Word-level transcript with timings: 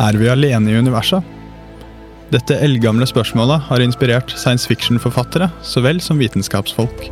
Er 0.00 0.16
vi 0.16 0.30
alene 0.32 0.70
i 0.72 0.78
universet? 0.80 1.20
Dette 2.32 2.56
eldgamle 2.64 3.04
spørsmålet 3.10 3.66
har 3.66 3.82
inspirert 3.84 4.32
science 4.32 4.64
fiction-forfattere 4.70 5.50
så 5.66 5.82
vel 5.84 6.00
som 6.00 6.16
vitenskapsfolk. 6.22 7.10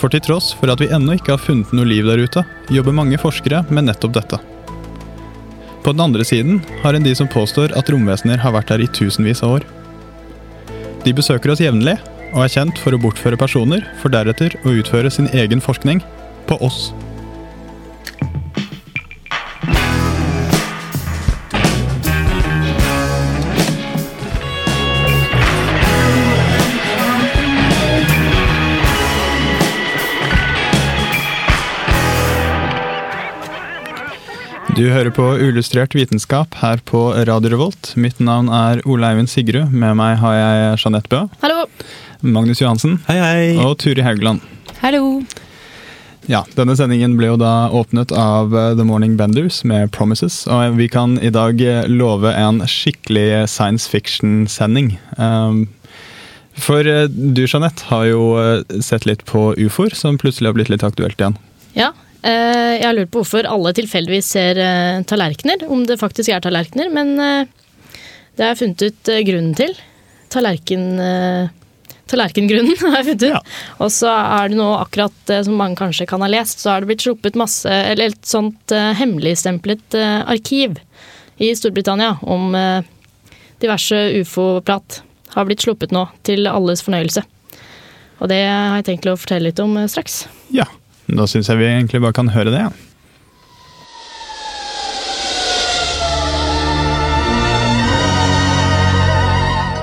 For 0.00 0.10
til 0.10 0.24
tross 0.24 0.50
for 0.58 0.72
at 0.72 0.82
vi 0.82 0.90
ennå 0.90 1.14
ikke 1.14 1.36
har 1.36 1.44
funnet 1.44 1.70
noe 1.76 1.86
liv 1.86 2.08
der 2.08 2.24
ute, 2.24 2.42
jobber 2.74 2.96
mange 2.96 3.20
forskere 3.22 3.62
med 3.70 3.86
nettopp 3.86 4.16
dette. 4.18 4.40
På 5.84 5.94
den 5.94 6.02
andre 6.08 6.26
siden 6.26 6.58
har 6.82 6.98
en 6.98 7.06
de 7.06 7.14
som 7.14 7.30
påstår 7.30 7.76
at 7.78 7.92
romvesener 7.92 8.42
har 8.42 8.56
vært 8.56 8.74
her 8.74 8.82
i 8.82 8.90
tusenvis 8.90 9.44
av 9.46 9.60
år. 9.60 9.70
De 11.06 11.14
besøker 11.14 11.54
oss 11.54 11.62
jevnlig 11.62 12.00
og 12.32 12.42
er 12.42 12.54
kjent 12.56 12.80
for 12.82 12.96
å 12.96 13.00
bortføre 13.00 13.38
personer, 13.38 13.86
for 14.02 14.10
deretter 14.10 14.58
å 14.66 14.74
utføre 14.80 15.12
sin 15.12 15.30
egen 15.30 15.62
forskning 15.62 16.02
på 16.50 16.58
oss. 16.66 16.90
Du 34.76 34.84
hører 34.92 35.08
på 35.14 35.24
Uillustrert 35.40 35.94
vitenskap 35.96 36.58
her 36.60 36.80
på 36.84 37.00
Radio 37.24 37.48
Revolt. 37.54 37.94
Mitt 37.96 38.18
navn 38.20 38.50
er 38.52 38.82
Ole 38.84 39.08
Eivind 39.08 39.30
Sigrud. 39.32 39.72
Med 39.72 39.96
meg 39.96 40.18
har 40.20 40.34
jeg 40.36 40.82
Jeanette 40.82 41.08
Bø, 41.12 41.22
Hallo. 41.40 41.64
Magnus 42.20 42.60
Johansen 42.60 42.98
Hei, 43.08 43.16
hei. 43.20 43.46
og 43.60 43.78
Turi 43.80 44.04
Haugland. 44.04 44.44
Hallo. 44.82 45.22
Ja, 46.28 46.42
Denne 46.58 46.74
sendingen 46.76 47.14
ble 47.16 47.30
jo 47.30 47.38
da 47.40 47.70
åpnet 47.70 48.12
av 48.12 48.52
eh, 48.52 48.72
The 48.76 48.84
Morning 48.84 49.14
Benders 49.16 49.62
med 49.64 49.92
Promises. 49.94 50.42
Og 50.50 50.76
vi 50.76 50.88
kan 50.92 51.16
i 51.24 51.30
dag 51.32 51.60
eh, 51.62 51.84
love 51.88 52.32
en 52.34 52.60
skikkelig 52.68 53.46
science 53.48 53.88
fiction-sending. 53.88 54.96
Um, 55.16 55.68
For 56.58 56.82
eh, 56.84 57.06
du, 57.08 57.46
Jeanette, 57.46 57.86
har 57.92 58.08
jo 58.10 58.24
sett 58.82 59.06
litt 59.06 59.22
på 59.28 59.52
ufoer, 59.56 59.94
som 59.96 60.18
plutselig 60.20 60.50
har 60.50 60.58
blitt 60.58 60.72
litt 60.72 60.84
aktuelt 60.84 61.20
igjen. 61.20 61.38
Ja, 61.78 61.92
jeg 62.22 62.82
har 62.82 62.96
lurt 62.96 63.10
på 63.12 63.20
hvorfor 63.22 63.46
alle 63.50 63.72
tilfeldigvis 63.76 64.32
ser 64.36 64.58
eh, 64.62 65.02
tallerkener. 65.06 65.66
Om 65.70 65.84
det 65.86 65.98
faktisk 66.00 66.32
er 66.32 66.42
tallerkener, 66.42 66.88
men 66.94 67.12
eh, 67.22 67.52
det 68.36 68.44
har 68.44 68.54
jeg 68.54 68.62
funnet 68.62 68.86
ut 68.86 69.12
eh, 69.12 69.22
grunnen 69.28 69.54
til. 69.58 69.78
Tallerken... 70.32 70.90
Eh, 71.00 71.54
Tallerkengrunnen 72.06 72.76
har 72.84 73.00
jeg 73.00 73.06
funnet 73.08 73.24
ut. 73.24 73.32
Ja. 73.32 73.40
Og 73.82 73.90
så 73.90 74.10
er 74.12 74.52
det 74.52 74.58
nå 74.60 74.66
akkurat 74.78 75.32
eh, 75.32 75.42
som 75.46 75.56
mange 75.58 75.78
kanskje 75.80 76.06
kan 76.06 76.22
ha 76.22 76.28
lest, 76.30 76.62
så 76.62 76.70
har 76.72 76.82
det 76.84 76.92
blitt 76.92 77.02
sluppet 77.06 77.38
masse, 77.38 77.66
eller 77.66 78.12
et 78.12 78.28
sånt 78.28 78.74
eh, 78.74 78.92
hemmeligstemplet 79.00 79.96
eh, 79.98 80.20
arkiv 80.30 80.78
i 81.42 81.50
Storbritannia 81.58 82.16
om 82.22 82.54
eh, 82.54 82.86
diverse 83.62 83.98
ufo-prat. 84.20 85.00
Har 85.34 85.48
blitt 85.48 85.66
sluppet 85.66 85.90
nå, 85.92 86.06
til 86.24 86.46
alles 86.48 86.84
fornøyelse. 86.86 87.24
Og 88.22 88.30
det 88.30 88.40
har 88.46 88.78
jeg 88.78 88.86
tenkt 88.92 89.10
å 89.10 89.18
fortelle 89.18 89.50
litt 89.50 89.60
om 89.64 89.74
eh, 89.80 89.90
straks. 89.90 90.24
Ja, 90.54 90.68
da 91.06 91.26
syns 91.30 91.48
jeg 91.50 91.60
vi 91.60 91.70
egentlig 91.70 92.02
bare 92.02 92.16
kan 92.16 92.34
høre 92.34 92.50
det. 92.54 92.66
Ja. 92.66 92.74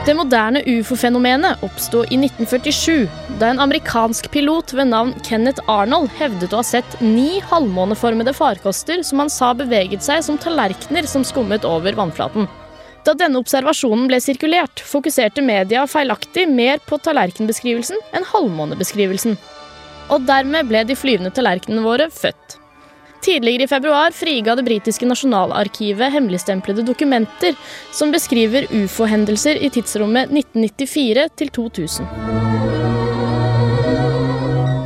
Det 0.04 0.18
moderne 0.20 0.60
ufo-fenomenet 0.68 1.62
oppsto 1.64 2.02
i 2.12 2.18
1947, 2.20 3.06
da 3.40 3.54
en 3.54 3.62
amerikansk 3.64 4.28
pilot 4.34 4.74
ved 4.76 4.90
navn 4.90 5.14
Kenneth 5.24 5.64
Arnold 5.72 6.12
hevdet 6.18 6.52
å 6.52 6.60
ha 6.60 6.66
sett 6.68 6.98
ni 7.00 7.40
halvmåneformede 7.48 8.34
farkoster 8.36 9.00
som 9.08 9.24
han 9.24 9.32
sa 9.32 9.54
beveget 9.56 10.04
seg 10.04 10.26
som 10.28 10.36
tallerkener 10.36 11.08
som 11.08 11.24
skummet 11.24 11.64
over 11.64 11.96
vannflaten. 11.96 12.50
Da 13.08 13.16
denne 13.16 13.40
observasjonen 13.40 14.10
ble 14.12 14.20
sirkulert, 14.20 14.84
fokuserte 14.84 15.40
media 15.44 15.88
feilaktig 15.88 16.50
mer 16.52 16.84
på 16.84 17.00
tallerkenbeskrivelsen 17.08 18.04
enn 18.12 18.28
halvmånebeskrivelsen. 18.28 19.40
Og 20.12 20.26
dermed 20.28 20.68
ble 20.68 20.84
de 20.88 20.98
flyvende 20.98 21.32
tallerkenene 21.36 21.86
våre 21.86 22.10
født. 22.12 22.60
Tidligere 23.24 23.64
i 23.64 23.72
februar 23.72 24.12
friga 24.12 24.56
det 24.60 24.66
britiske 24.68 25.08
nasjonalarkivet 25.08 26.12
hemmeligstemplede 26.12 26.84
dokumenter 26.84 27.56
som 27.96 28.12
beskriver 28.12 28.68
ufo-hendelser 28.68 29.62
i 29.64 29.70
tidsrommet 29.72 30.34
1994 30.34 31.30
til 31.40 31.54
2000. 31.56 32.52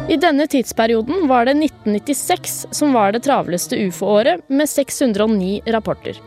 I 0.07 0.16
denne 0.22 0.45
tidsperioden 0.47 1.25
var 1.28 1.49
det 1.49 1.57
1996 1.57 2.67
som 2.78 2.94
var 2.95 3.11
det 3.11 3.25
travleste 3.25 3.75
ufo-året, 3.89 4.45
med 4.47 4.69
609 4.69 5.61
rapporter. 5.73 6.22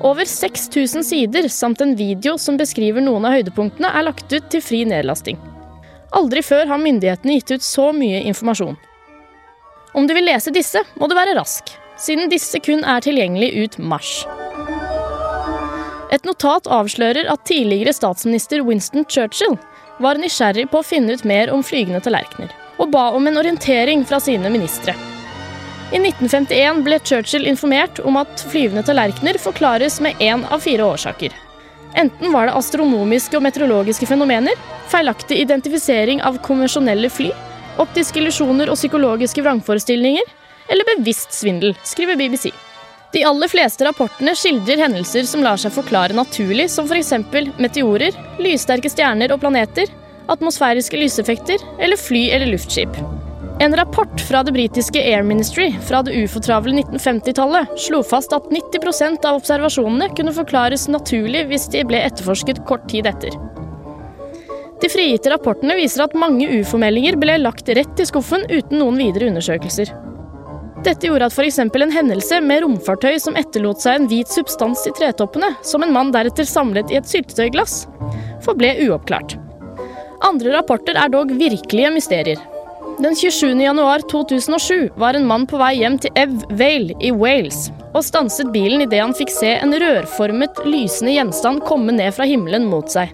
Over 0.00 0.24
6000 0.24 1.04
sider 1.04 1.48
samt 1.48 1.80
en 1.80 1.96
video 1.96 2.36
som 2.38 2.60
beskriver 2.60 3.02
noen 3.02 3.26
av 3.26 3.34
høydepunktene, 3.40 3.90
er 3.90 4.06
lagt 4.06 4.30
ut 4.32 4.46
til 4.52 4.62
fri 4.64 4.84
nedlasting. 4.88 5.40
Aldri 6.16 6.42
før 6.42 6.66
har 6.66 6.80
myndighetene 6.82 7.36
gitt 7.38 7.52
ut 7.54 7.64
så 7.64 7.90
mye 7.94 8.24
informasjon. 8.26 8.76
Om 9.94 10.06
du 10.06 10.14
vil 10.14 10.26
lese 10.26 10.52
disse, 10.54 10.82
må 10.98 11.06
du 11.10 11.14
være 11.18 11.36
rask, 11.38 11.70
siden 11.98 12.30
disse 12.30 12.58
kun 12.62 12.82
er 12.86 13.02
tilgjengelig 13.04 13.50
ut 13.64 13.78
mars. 13.78 14.12
Et 16.10 16.24
notat 16.26 16.66
avslører 16.66 17.28
at 17.30 17.44
tidligere 17.46 17.94
statsminister 17.94 18.64
Winston 18.66 19.06
Churchill 19.06 19.54
var 20.02 20.18
nysgjerrig 20.18 20.66
på 20.72 20.80
å 20.80 20.86
finne 20.86 21.14
ut 21.14 21.22
mer 21.28 21.52
om 21.54 21.62
flygende 21.62 22.02
tallerkener, 22.02 22.50
og 22.82 22.90
ba 22.94 23.10
om 23.14 23.28
en 23.30 23.38
orientering 23.38 24.02
fra 24.08 24.18
sine 24.22 24.50
ministre. 24.50 24.96
I 25.90 25.98
1951 25.98 26.82
ble 26.86 26.98
Churchill 27.02 27.46
informert 27.50 27.98
om 28.06 28.18
at 28.18 28.42
flyvende 28.50 28.82
tallerkener 28.86 29.38
forklares 29.42 29.98
med 30.02 30.18
én 30.22 30.42
av 30.50 30.62
fire 30.66 30.86
årsaker. 30.86 31.34
Enten 31.98 32.30
var 32.34 32.46
det 32.46 32.54
astronomiske 32.58 33.38
og 33.38 33.42
meteorologiske 33.46 34.06
fenomener, 34.06 34.54
feilaktig 34.90 35.38
identifisering 35.44 36.22
av 36.26 36.40
konvensjonelle 36.44 37.10
fly, 37.12 37.30
optiske 37.80 38.20
illusjoner 38.20 38.70
og 38.70 38.78
psykologiske 38.78 39.44
vrangforestillinger, 39.46 40.26
eller 40.70 40.88
bevisst 40.96 41.32
svindel, 41.34 41.74
skriver 41.86 42.18
BBC. 42.18 42.50
De 43.12 43.24
aller 43.26 43.50
fleste 43.50 43.84
rapportene 43.86 44.36
skildrer 44.38 44.84
hendelser 44.84 45.26
som 45.26 45.42
lar 45.42 45.58
seg 45.58 45.74
forklare 45.74 46.14
naturlig, 46.14 46.68
som 46.70 46.86
f.eks. 46.86 47.10
meteorer, 47.58 48.14
lyssterke 48.38 48.92
stjerner 48.92 49.34
og 49.34 49.42
planeter, 49.42 49.90
atmosfæriske 50.30 51.00
lyseffekter 51.00 51.58
eller 51.82 51.98
fly 51.98 52.28
eller 52.30 52.52
luftskip. 52.52 53.00
En 53.60 53.74
rapport 53.76 54.22
fra 54.24 54.44
det 54.46 54.54
britiske 54.56 55.02
Air 55.02 55.26
Ministry 55.26 55.66
fra 55.84 56.04
det 56.06 56.14
ufo-travle 56.16 56.72
1950-tallet 56.78 57.74
slo 57.82 58.00
fast 58.06 58.32
at 58.32 58.46
90% 58.48 59.26
av 59.28 59.42
observasjonene 59.42 60.08
kunne 60.16 60.32
forklares 60.32 60.86
naturlig 60.88 61.44
hvis 61.50 61.66
de 61.74 61.82
ble 61.90 62.00
etterforsket 62.06 62.62
kort 62.70 62.86
tid 62.88 63.10
etter. 63.10 63.36
De 64.80 64.88
frigitte 64.88 65.30
rapportene 65.32 65.76
viser 65.76 66.06
at 66.06 66.16
mange 66.16 66.46
ufo-meldinger 66.60 67.18
ble 67.20 67.36
lagt 67.42 67.68
rett 67.68 68.00
i 68.00 68.06
skuffen 68.08 68.46
uten 68.48 68.80
noen 68.80 68.96
videre 69.00 69.28
undersøkelser. 69.28 69.92
Dette 70.80 71.10
gjorde 71.10 71.26
at 71.28 71.34
f.eks. 71.36 71.58
en 71.60 71.92
hendelse 71.92 72.38
med 72.40 72.62
romfartøy 72.64 73.18
som 73.20 73.36
etterlot 73.36 73.82
seg 73.82 73.98
en 73.98 74.06
hvit 74.08 74.30
substans 74.32 74.86
i 74.88 74.94
tretoppene, 74.96 75.52
som 75.60 75.84
en 75.84 75.92
mann 75.92 76.12
deretter 76.14 76.48
samlet 76.48 76.88
i 76.88 76.96
et 76.96 77.10
syltetøyglass, 77.10 77.82
forble 78.46 78.72
uoppklart. 78.86 79.36
Andre 80.24 80.56
rapporter 80.56 80.96
er 80.96 81.12
dog 81.12 81.34
virkelige 81.36 81.92
mysterier. 81.92 82.40
Den 83.00 83.16
27. 83.16 83.52
januar 83.60 84.02
2007 84.08 84.90
var 85.00 85.16
en 85.16 85.28
mann 85.28 85.46
på 85.48 85.60
vei 85.60 85.74
hjem 85.82 86.00
til 86.00 86.16
Ev 86.20 86.32
Vale 86.56 86.96
i 87.04 87.12
Wales, 87.12 87.68
og 87.92 88.04
stanset 88.04 88.48
bilen 88.52 88.84
idet 88.84 89.04
han 89.04 89.16
fikk 89.16 89.32
se 89.32 89.54
en 89.60 89.76
rørformet, 89.76 90.64
lysende 90.64 91.18
gjenstand 91.18 91.64
komme 91.68 91.96
ned 91.96 92.16
fra 92.16 92.28
himmelen 92.28 92.68
mot 92.72 92.88
seg. 92.92 93.12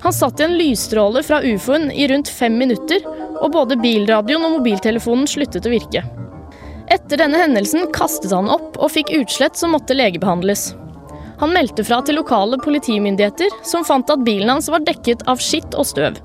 Han 0.00 0.12
satt 0.12 0.40
i 0.40 0.44
en 0.44 0.56
lysstråle 0.58 1.22
fra 1.22 1.42
ufoen 1.42 1.90
i 1.92 2.08
rundt 2.08 2.28
fem 2.28 2.56
minutter, 2.58 3.04
og 3.40 3.52
både 3.52 3.76
bilradioen 3.80 4.44
og 4.46 4.58
mobiltelefonen 4.58 5.28
sluttet 5.28 5.68
å 5.68 5.72
virke. 5.72 6.04
Etter 6.90 7.20
denne 7.20 7.38
hendelsen 7.38 7.86
kastet 7.94 8.32
han 8.34 8.50
opp 8.50 8.78
og 8.80 8.90
fikk 8.94 9.12
utslett 9.20 9.60
som 9.60 9.74
måtte 9.76 9.94
legebehandles. 9.94 10.72
Han 11.40 11.54
meldte 11.54 11.84
fra 11.86 12.00
til 12.04 12.18
lokale 12.18 12.58
politimyndigheter, 12.60 13.52
som 13.64 13.84
fant 13.86 14.10
at 14.12 14.24
bilen 14.26 14.50
hans 14.50 14.68
var 14.72 14.84
dekket 14.84 15.24
av 15.30 15.40
skitt 15.40 15.76
og 15.78 15.88
støv. 15.88 16.18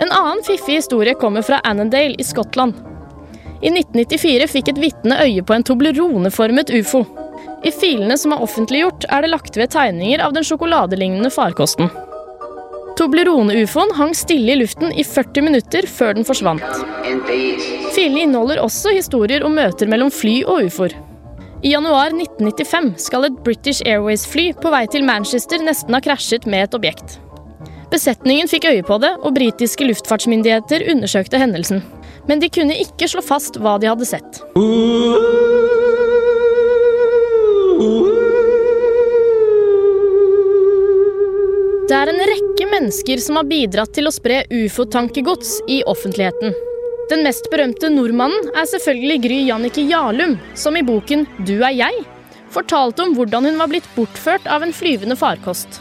En 0.00 0.12
annen 0.16 0.42
fiffig 0.44 0.80
historie 0.80 1.14
kommer 1.20 1.44
fra 1.44 1.60
Annandale 1.64 2.16
i 2.18 2.24
Skottland. 2.24 2.74
I 3.60 3.68
1994 3.68 4.48
fikk 4.48 4.70
et 4.72 4.80
vitne 4.80 5.20
øye 5.20 5.44
på 5.44 5.56
en 5.56 5.64
Toblerone-formet 5.64 6.72
ufo. 6.80 7.04
I 7.64 7.72
filene 7.72 8.16
som 8.18 8.32
er 8.32 8.44
offentliggjort, 8.44 9.04
er 9.12 9.24
det 9.24 9.34
lagt 9.34 9.56
ved 9.60 9.72
tegninger 9.76 10.22
av 10.24 10.32
den 10.36 10.46
sjokoladelignende 10.48 11.32
farkosten. 11.32 11.92
Toblerone-ufoen 13.00 13.94
hang 13.96 14.10
stille 14.14 14.52
i 14.52 14.58
luften 14.60 14.90
i 14.92 15.04
40 15.04 15.46
minutter 15.46 15.86
før 15.88 16.18
den 16.18 16.26
forsvant. 16.28 16.66
Filene 17.94 18.26
inneholder 18.26 18.60
også 18.60 18.92
historier 18.92 19.46
om 19.46 19.56
møter 19.56 19.88
mellom 19.88 20.12
fly 20.12 20.42
og 20.44 20.66
ufoer. 20.68 20.92
I 21.64 21.72
januar 21.72 22.12
1995 22.12 22.92
skal 23.06 23.24
et 23.30 23.40
British 23.44 23.80
Airways-fly 23.88 24.50
på 24.60 24.72
vei 24.72 24.84
til 24.92 25.04
Manchester 25.08 25.64
nesten 25.64 25.96
ha 25.96 26.02
krasjet 26.04 26.44
med 26.44 26.66
et 26.66 26.76
objekt. 26.76 27.16
Besetningen 27.90 28.52
fikk 28.52 28.68
øye 28.68 28.84
på 28.86 29.00
det, 29.02 29.14
og 29.24 29.34
britiske 29.34 29.88
luftfartsmyndigheter 29.88 30.84
undersøkte 30.92 31.40
hendelsen. 31.40 31.80
Men 32.28 32.44
de 32.44 32.52
kunne 32.52 32.76
ikke 32.84 33.08
slå 33.08 33.24
fast 33.24 33.56
hva 33.56 33.78
de 33.80 33.88
hadde 33.90 34.12
sett. 34.12 34.44
Det 41.90 41.96
er 41.98 42.06
en 42.06 42.20
rekke 42.22 42.66
mennesker 42.70 43.18
som 43.18 43.34
har 43.40 43.48
bidratt 43.50 43.90
til 43.96 44.06
å 44.06 44.12
spre 44.14 44.44
ufo-tankegods 44.46 45.56
i 45.74 45.80
offentligheten. 45.90 46.52
Den 47.10 47.24
mest 47.26 47.48
berømte 47.50 47.90
nordmannen 47.90 48.52
er 48.54 48.68
selvfølgelig 48.70 49.16
Gry 49.24 49.38
Jannicke 49.48 49.82
Jarlum, 49.88 50.36
som 50.54 50.78
i 50.78 50.84
boken 50.86 51.26
Du 51.48 51.56
er 51.56 51.74
jeg 51.74 52.04
fortalte 52.54 53.02
om 53.02 53.16
hvordan 53.16 53.48
hun 53.48 53.58
var 53.58 53.72
blitt 53.72 53.88
bortført 53.96 54.46
av 54.46 54.62
en 54.62 54.74
flyvende 54.74 55.18
farkost. 55.18 55.80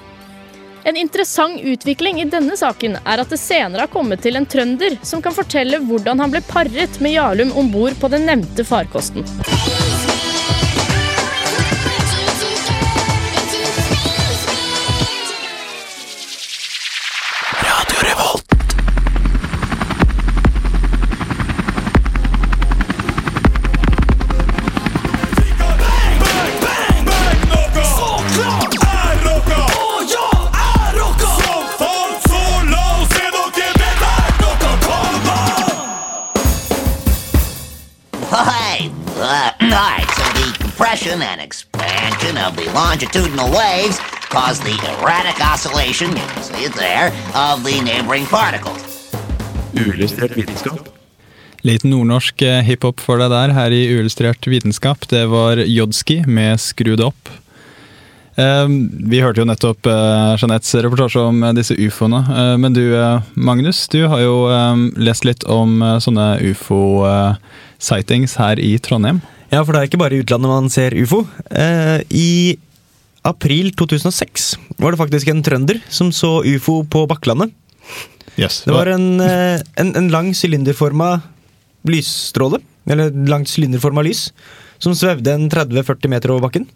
En 0.89 0.97
interessant 0.97 1.61
utvikling 1.61 2.23
i 2.23 2.29
denne 2.33 2.57
saken 2.57 2.97
er 3.03 3.21
at 3.21 3.29
det 3.29 3.37
senere 3.41 3.85
har 3.85 3.93
kommet 3.93 4.25
til 4.25 4.39
en 4.39 4.49
trønder 4.49 4.97
som 5.05 5.21
kan 5.21 5.37
fortelle 5.37 5.83
hvordan 5.85 6.25
han 6.25 6.33
ble 6.33 6.41
paret 6.49 7.01
med 7.05 7.19
Jarlum 7.19 7.53
om 7.53 7.69
bord 7.69 8.01
på 8.01 8.09
den 8.09 8.25
nevnte 8.31 8.65
farkosten. 8.65 9.29
Longitudinal 42.99 43.49
waves 43.51 43.97
cause 44.29 44.59
the 44.59 44.75
erratic 44.91 45.39
oscillation, 45.41 46.09
you 46.09 46.23
can 46.33 46.43
see 46.43 46.65
it 46.65 46.73
there, 46.73 47.07
of 47.33 47.63
the 47.63 47.79
neighboring 47.81 48.25
particles. 48.25 48.83
Uillustrert 49.73 50.35
vitenskap. 50.35 50.89
Litt 51.63 51.83
nordnorsk 51.87 52.41
eh, 52.41 52.59
hiphop 52.67 52.99
for 52.99 53.19
deg 53.21 53.31
der, 53.31 53.53
her 53.55 53.71
i 53.71 53.85
Uillustrert 53.93 54.43
vitenskap. 54.51 55.07
Det 55.11 55.25
var 55.31 55.63
Jodski 55.63 56.25
med 56.27 56.59
Skru 56.59 56.97
det 56.99 57.07
opp. 57.07 57.31
Eh, 58.35 58.67
Vi 58.67 59.23
hørte 59.23 59.45
jo 59.45 59.47
nettopp 59.47 59.87
eh, 59.87 60.35
Jeanettes 60.41 60.75
reportasje 60.83 61.23
om 61.23 61.39
eh, 61.43 61.55
disse 61.55 61.79
ufoene. 61.79 62.23
Men 62.59 62.75
du, 62.75 62.83
Magnus, 63.35 63.85
du 63.87 64.01
har 64.11 64.25
jo 64.25 64.39
eh, 64.51 64.87
lest 64.99 65.23
litt 65.27 65.47
om 65.47 65.79
sånne 66.03 66.33
ufo-sightings 66.51 68.35
her 68.43 68.59
i 68.59 68.75
Trondheim. 68.83 69.23
Ja, 69.53 69.63
for 69.63 69.71
det 69.73 69.79
er 69.85 69.87
ikke 69.93 70.03
bare 70.03 70.19
i 70.19 70.25
utlandet 70.25 70.51
man 70.51 70.67
ser 70.73 70.93
ufo. 70.99 71.23
I 71.49 72.59
april 73.29 73.71
2006 73.77 74.49
var 74.81 74.91
det 74.95 74.99
faktisk 75.01 75.29
en 75.31 75.43
trønder 75.45 75.79
som 75.93 76.11
så 76.15 76.39
ufo 76.45 76.81
på 76.89 77.05
Bakklandet. 77.09 77.51
Yes. 78.39 78.61
Det 78.65 78.73
var 78.75 78.87
en, 78.93 79.19
eh, 79.21 79.59
en, 79.81 79.93
en 79.99 80.09
lang 80.13 80.31
sylinderforma 80.37 81.21
lysstråle, 81.89 82.59
eller 82.89 83.11
langt 83.29 83.49
sylinderforma 83.51 84.03
lys, 84.05 84.29
som 84.79 84.93
svevde 84.95 85.33
en 85.33 85.49
30-40 85.51 86.07
meter 86.11 86.31
over 86.33 86.47
bakken. 86.47 86.67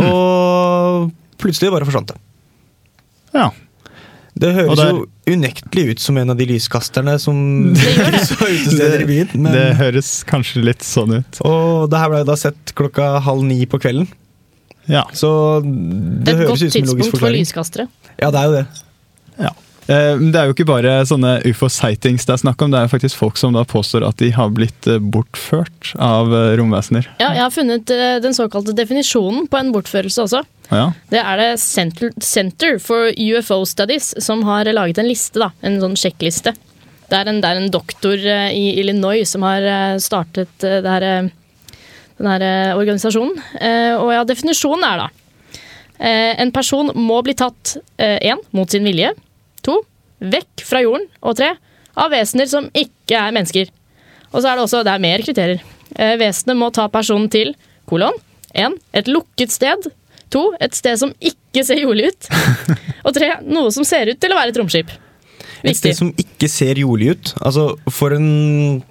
Og 0.00 1.10
plutselig 1.42 1.72
bare 1.74 1.86
forsvant 1.88 2.12
det. 2.14 2.18
Ja. 3.34 3.50
Det 4.34 4.50
høres 4.56 4.78
der- 4.80 4.90
jo 4.90 5.04
unektelig 5.30 5.92
ut 5.94 6.00
som 6.02 6.16
en 6.18 6.30
av 6.30 6.36
de 6.36 6.46
lyskasterne 6.46 7.14
som 7.22 7.72
Det 7.74 7.92
på 8.38 8.48
utesteder 8.56 9.02
i 9.04 9.06
byen. 9.06 9.28
Men, 9.38 9.52
Det 9.54 9.66
høres 9.78 10.24
kanskje 10.26 10.64
litt 10.64 10.82
sånn 10.82 11.20
ut. 11.20 11.38
og 11.46 11.88
det 11.90 11.98
her 12.02 12.10
ble 12.10 12.24
da 12.26 12.34
sett 12.36 12.74
klokka 12.74 13.20
halv 13.22 13.44
ni 13.46 13.64
på 13.66 13.78
kvelden. 13.78 14.08
Ja. 14.90 15.04
Så 15.16 15.60
Det 15.62 16.24
det 16.24 16.34
er 16.34 16.40
et 16.40 16.48
høres 16.48 16.50
godt 16.50 16.62
ut 16.62 16.72
som 16.72 16.82
en 16.82 16.88
logisk 16.88 17.10
tidspunkt 17.10 17.20
for 17.24 17.36
lyskastere. 17.38 17.88
Ja, 18.20 18.30
det 18.30 18.40
er 18.40 18.44
jo 18.44 18.56
det. 18.58 18.66
Ja. 19.40 19.52
Eh, 19.86 20.16
Det 20.16 20.38
er 20.40 20.46
jo 20.48 20.54
ikke 20.54 20.64
bare 20.68 20.92
sånne 21.04 21.42
ufo-sightings 21.44 22.24
det 22.24 22.32
er 22.32 22.40
snakk 22.40 22.62
om, 22.64 22.70
det 22.72 22.80
er 22.80 22.88
faktisk 22.88 23.18
folk 23.20 23.36
som 23.36 23.52
da 23.52 23.64
påstår 23.68 24.06
at 24.06 24.16
de 24.16 24.30
har 24.32 24.48
blitt 24.56 24.86
eh, 24.88 24.96
bortført 24.98 25.92
av 26.00 26.32
eh, 26.32 26.54
romvesener. 26.56 27.08
Ja, 27.20 27.32
jeg 27.36 27.42
har 27.42 27.52
funnet 27.52 27.92
den 28.24 28.36
såkalte 28.36 28.72
definisjonen 28.76 29.46
på 29.48 29.60
en 29.60 29.72
bortførelse 29.74 30.24
også. 30.24 30.44
Ja. 30.70 30.86
Det 31.12 31.20
er 31.20 31.36
det 31.36 31.50
Center, 31.60 32.12
Center 32.20 32.78
for 32.80 33.10
UFO 33.12 33.64
Studies 33.68 34.14
som 34.24 34.42
har 34.48 34.64
laget 34.72 34.98
en 35.02 35.08
liste, 35.10 35.38
da. 35.42 35.50
En 35.60 35.76
sånn 35.82 35.96
sjekkliste. 36.00 36.54
Det 37.10 37.18
er 37.20 37.28
en, 37.28 37.42
det 37.44 37.50
er 37.50 37.60
en 37.60 37.70
doktor 37.70 38.16
i 38.16 38.64
Illinois 38.80 39.28
som 39.28 39.44
har 39.44 39.98
startet 40.00 40.48
det 40.64 40.88
her, 40.88 41.28
den 42.18 42.28
her 42.30 42.44
eh, 42.46 42.72
organisasjonen. 42.78 43.38
Eh, 43.60 43.94
Og 43.98 44.12
ja, 44.14 44.22
definisjonen 44.28 44.84
er 44.86 45.02
da 45.02 45.06
eh, 45.98 46.34
En 46.42 46.52
person 46.54 46.92
må 46.94 47.20
bli 47.26 47.34
tatt 47.38 47.76
én 47.98 48.40
mot 48.54 48.70
sin 48.70 48.84
vilje. 48.86 49.12
To 49.66 49.80
vekk 50.20 50.64
fra 50.66 50.82
jorden. 50.84 51.08
Og 51.22 51.36
tre 51.38 51.54
av 51.98 52.10
vesener 52.14 52.48
som 52.50 52.70
ikke 52.74 53.18
er 53.18 53.34
mennesker. 53.34 53.70
Og 54.32 54.40
så 54.42 54.50
er 54.50 54.56
det 54.58 54.64
også 54.66 54.82
det 54.86 54.94
er 54.94 55.02
mer 55.02 55.22
kriterier. 55.22 55.62
Vesenet 56.18 56.58
må 56.58 56.72
ta 56.74 56.88
personen 56.90 57.28
til 57.30 57.52
kolon. 57.86 58.16
En, 58.54 58.74
et 58.94 59.06
lukket 59.10 59.52
sted. 59.54 59.86
To, 60.34 60.48
et 60.62 60.74
sted 60.74 60.98
som 60.98 61.12
ikke 61.22 61.62
ser 61.66 61.78
jordlig 61.84 62.10
ut. 62.10 62.30
Og 63.06 63.14
tre, 63.14 63.30
noe 63.46 63.70
som 63.74 63.86
ser 63.86 64.10
ut 64.10 64.18
til 64.18 64.34
å 64.34 64.38
være 64.40 64.54
et 64.54 64.58
romskip. 64.58 64.90
Et 65.64 65.76
sted 65.78 65.94
som 65.96 66.10
ikke 66.20 66.48
ser 66.50 66.80
jordlig 66.82 67.14
ut. 67.14 67.32
Altså, 67.46 67.68
for 67.94 68.16
en 68.16 68.82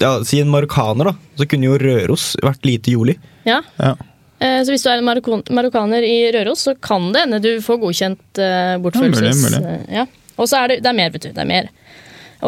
ja, 0.00 0.12
Si 0.24 0.40
en 0.40 0.50
marokkaner, 0.52 1.10
da. 1.10 1.14
Så 1.40 1.46
kunne 1.50 1.68
jo 1.68 1.78
Røros 1.80 2.32
vært 2.42 2.64
lite 2.68 2.94
juli. 2.94 3.16
Ja. 3.48 3.60
Ja. 3.78 3.94
Eh, 4.40 4.62
Så 4.64 4.72
hvis 4.72 4.84
du 4.84 4.90
er 4.90 4.98
en 5.00 5.04
marokon 5.08 5.42
marokkaner 5.52 6.04
i 6.06 6.30
Røros, 6.34 6.64
så 6.68 6.74
kan 6.80 7.10
det 7.12 7.26
hende 7.26 7.40
du 7.44 7.50
får 7.64 7.80
godkjent 7.82 8.40
eh, 8.40 8.76
bortførelses... 8.80 9.22
Ja, 9.22 9.34
mulig, 9.36 9.60
mulig. 9.60 9.98
Ja. 10.00 10.06
Og 10.40 10.48
så 10.48 10.62
er 10.62 10.72
det, 10.72 10.78
det 10.84 10.88
er 10.92 10.96
mer, 10.96 11.10
vet 11.12 11.26
du. 11.26 11.32
Det 11.36 11.42
er 11.44 11.50
mer. 11.50 11.68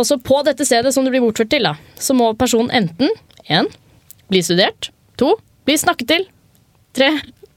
Også 0.00 0.16
på 0.24 0.38
dette 0.46 0.64
stedet 0.64 0.94
som 0.94 1.04
du 1.04 1.10
blir 1.12 1.20
bortført 1.20 1.50
til, 1.52 1.66
da, 1.68 1.74
så 2.00 2.16
må 2.16 2.30
personen 2.40 2.72
enten 2.72 3.12
en, 3.52 3.68
bli 4.32 4.40
studert, 4.40 4.88
to, 5.20 5.34
bli 5.68 5.76
snakket 5.76 6.08
til, 6.08 6.24
tre, 6.96 7.10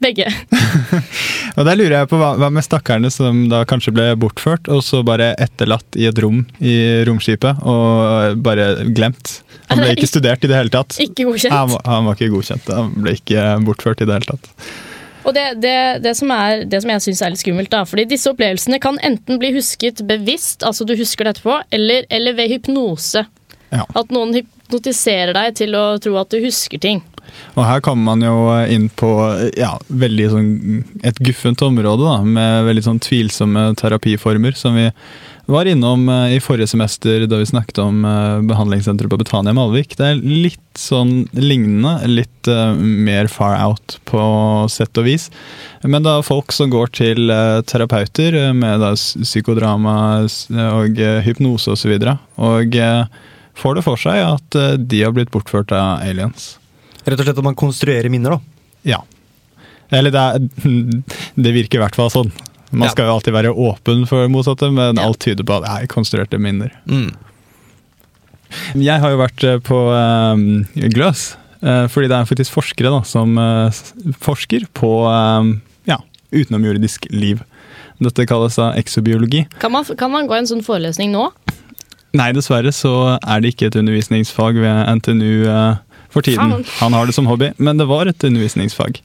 begge. 0.04 0.28
Og 1.58 1.64
der 1.68 1.78
lurer 1.80 1.98
jeg 2.02 2.10
på 2.12 2.20
hva, 2.20 2.34
hva 2.40 2.50
med 2.54 2.66
stakkarene 2.66 3.12
som 3.14 3.46
da 3.52 3.64
kanskje 3.68 3.94
ble 3.96 4.10
bortført, 4.20 4.68
og 4.72 4.82
så 4.84 5.00
bare 5.08 5.32
etterlatt 5.42 5.96
i 5.96 6.08
et 6.10 6.20
rom 6.20 6.42
i 6.60 6.76
romskipet, 7.08 7.62
og 7.64 8.42
bare 8.44 8.90
glemt. 8.96 9.38
Han 9.70 9.80
ble 9.80 9.94
ikke 9.96 10.10
studert 10.10 10.44
i 10.44 10.52
det 10.52 10.58
hele 10.60 10.74
tatt. 10.74 10.98
Ikke 11.00 11.30
godkjent. 11.30 11.56
Han, 11.56 11.78
han 11.88 12.10
var 12.10 12.20
ikke 12.20 12.34
godkjent. 12.34 12.68
Han 12.76 12.92
ble 13.06 13.16
ikke 13.16 13.48
bortført 13.68 14.04
i 14.04 14.10
det 14.10 14.20
hele 14.20 14.36
tatt. 14.36 14.52
Og 15.26 15.34
det, 15.34 15.46
det, 15.58 15.78
det, 16.04 16.14
som 16.20 16.30
er, 16.36 16.68
det 16.70 16.84
som 16.84 16.92
jeg 16.94 17.04
syns 17.08 17.24
er 17.26 17.34
litt 17.34 17.42
skummelt, 17.42 17.72
da, 17.74 17.82
fordi 17.90 18.06
disse 18.12 18.30
opplevelsene 18.30 18.78
kan 18.82 19.00
enten 19.06 19.40
bli 19.42 19.56
husket 19.56 20.04
bevisst, 20.06 20.62
altså 20.68 20.86
du 20.86 20.94
husker 21.00 21.26
det 21.26 21.38
etterpå, 21.38 21.58
eller, 21.74 22.06
eller 22.14 22.38
ved 22.38 22.54
hypnose. 22.54 23.26
Ja. 23.72 23.88
At 23.98 24.14
noen 24.14 24.36
hypnotiserer 24.38 25.34
deg 25.36 25.58
til 25.58 25.74
å 25.78 25.86
tro 26.04 26.20
at 26.22 26.30
du 26.30 26.38
husker 26.46 26.82
ting. 26.82 27.02
Og 27.56 27.64
her 27.68 27.84
kommer 27.86 28.16
man 28.16 28.26
jo 28.26 28.36
inn 28.72 28.90
på 28.90 29.12
ja, 29.58 29.76
sånn, 29.86 30.50
et 31.04 31.22
guffent 31.24 31.64
område, 31.66 32.04
da, 32.04 32.20
med 32.26 32.68
veldig 32.70 32.88
sånn 32.90 33.02
tvilsomme 33.04 33.72
terapiformer, 33.80 34.58
som 34.60 34.78
vi 34.78 34.90
var 35.46 35.66
innom 35.66 36.10
eh, 36.10 36.36
i 36.36 36.40
forrige 36.42 36.68
semester 36.68 37.26
da 37.30 37.38
vi 37.38 37.46
snakket 37.46 37.78
om 37.84 38.06
eh, 38.06 38.42
behandlingssenteret 38.50 39.12
på 39.12 39.20
Betania 39.22 39.54
Malvik. 39.54 39.94
Det 39.98 40.08
er 40.08 40.24
litt 40.24 40.62
sånn 40.80 41.28
lignende, 41.38 42.00
litt 42.10 42.50
eh, 42.50 42.74
mer 42.76 43.30
far 43.32 43.58
out 43.62 44.00
på 44.10 44.22
sett 44.72 44.98
og 44.98 45.08
vis. 45.08 45.30
Men 45.84 46.06
da 46.06 46.18
folk 46.26 46.54
som 46.56 46.74
går 46.74 46.92
til 46.98 47.30
terapeuter 47.70 48.40
med 48.58 48.82
da 48.82 48.96
psykodrama 48.98 49.96
og 50.66 51.02
hypnose 51.28 51.76
osv., 51.76 51.94
og, 51.96 52.02
så 52.02 52.16
og 52.42 52.78
får 53.56 53.78
det 53.78 53.86
for 53.86 54.02
seg 54.02 54.20
at 54.26 54.58
de 54.82 55.04
har 55.04 55.14
blitt 55.16 55.32
bortført 55.32 55.72
av 55.76 56.02
aliens. 56.04 56.56
Rett 57.06 57.20
og 57.22 57.26
slett 57.28 57.38
at 57.38 57.46
man 57.46 57.56
konstruerer 57.60 58.10
minner, 58.10 58.38
da. 58.38 58.40
Ja. 58.96 59.00
Eller 59.94 60.12
det, 60.14 60.24
er, 60.26 60.50
det 61.48 61.54
virker 61.56 61.80
i 61.80 61.84
hvert 61.86 61.96
fall 61.98 62.10
sånn. 62.14 62.32
Man 62.72 62.88
Ja. 62.88 62.92
skal 62.92 63.06
jo 63.08 63.14
alltid 63.16 63.34
være 63.36 63.54
åpen 63.54 64.04
for 64.10 64.28
motsatte, 64.28 64.72
men 64.74 64.98
Ja. 64.98 65.06
alt 65.06 65.20
tyder 65.24 65.46
på 65.46 65.60
at 65.60 65.64
det 65.68 65.74
er 65.84 65.88
konstruerte 65.94 66.40
minner. 66.42 66.74
Mm. 66.90 67.14
Jeg 68.76 69.02
har 69.02 69.12
jo 69.12 69.18
vært 69.20 69.44
eh, 69.44 69.58
på 69.66 69.80
um, 69.94 70.46
Gløs 70.94 71.34
Eh, 71.66 71.88
Fordi 71.90 72.10
det 72.12 72.14
er 72.18 72.28
faktisk 72.30 72.54
forskere 72.54 72.92
da, 72.94 73.00
som 73.08 73.38
eh, 73.42 73.74
forsker 74.22 74.68
på 74.78 74.90
eh, 75.10 75.48
ja, 75.90 75.96
utenomjordisk 76.36 77.08
liv. 77.10 77.40
Dette 77.98 78.26
kalles 78.30 78.60
da 78.60 78.68
exobiologi. 78.78 79.46
Kan 79.58 79.72
man, 79.74 79.88
kan 79.98 80.12
man 80.14 80.28
gå 80.30 80.36
en 80.38 80.46
sånn 80.46 80.62
forelesning 80.62 81.10
nå? 81.16 81.24
Nei, 82.14 82.28
dessverre 82.38 82.70
så 82.76 83.16
er 83.18 83.42
det 83.42 83.56
ikke 83.56 83.72
et 83.72 83.80
undervisningsfag 83.82 84.60
ved 84.62 84.92
NTNU 85.00 85.48
eh, 85.50 85.80
for 86.16 86.22
tiden. 86.22 86.64
Han 86.80 86.94
har 86.94 87.06
det 87.06 87.14
som 87.14 87.28
hobby, 87.28 87.52
men 87.58 87.78
det 87.78 87.86
var 87.86 88.06
et 88.08 88.24
undervisningsfag. 88.24 89.02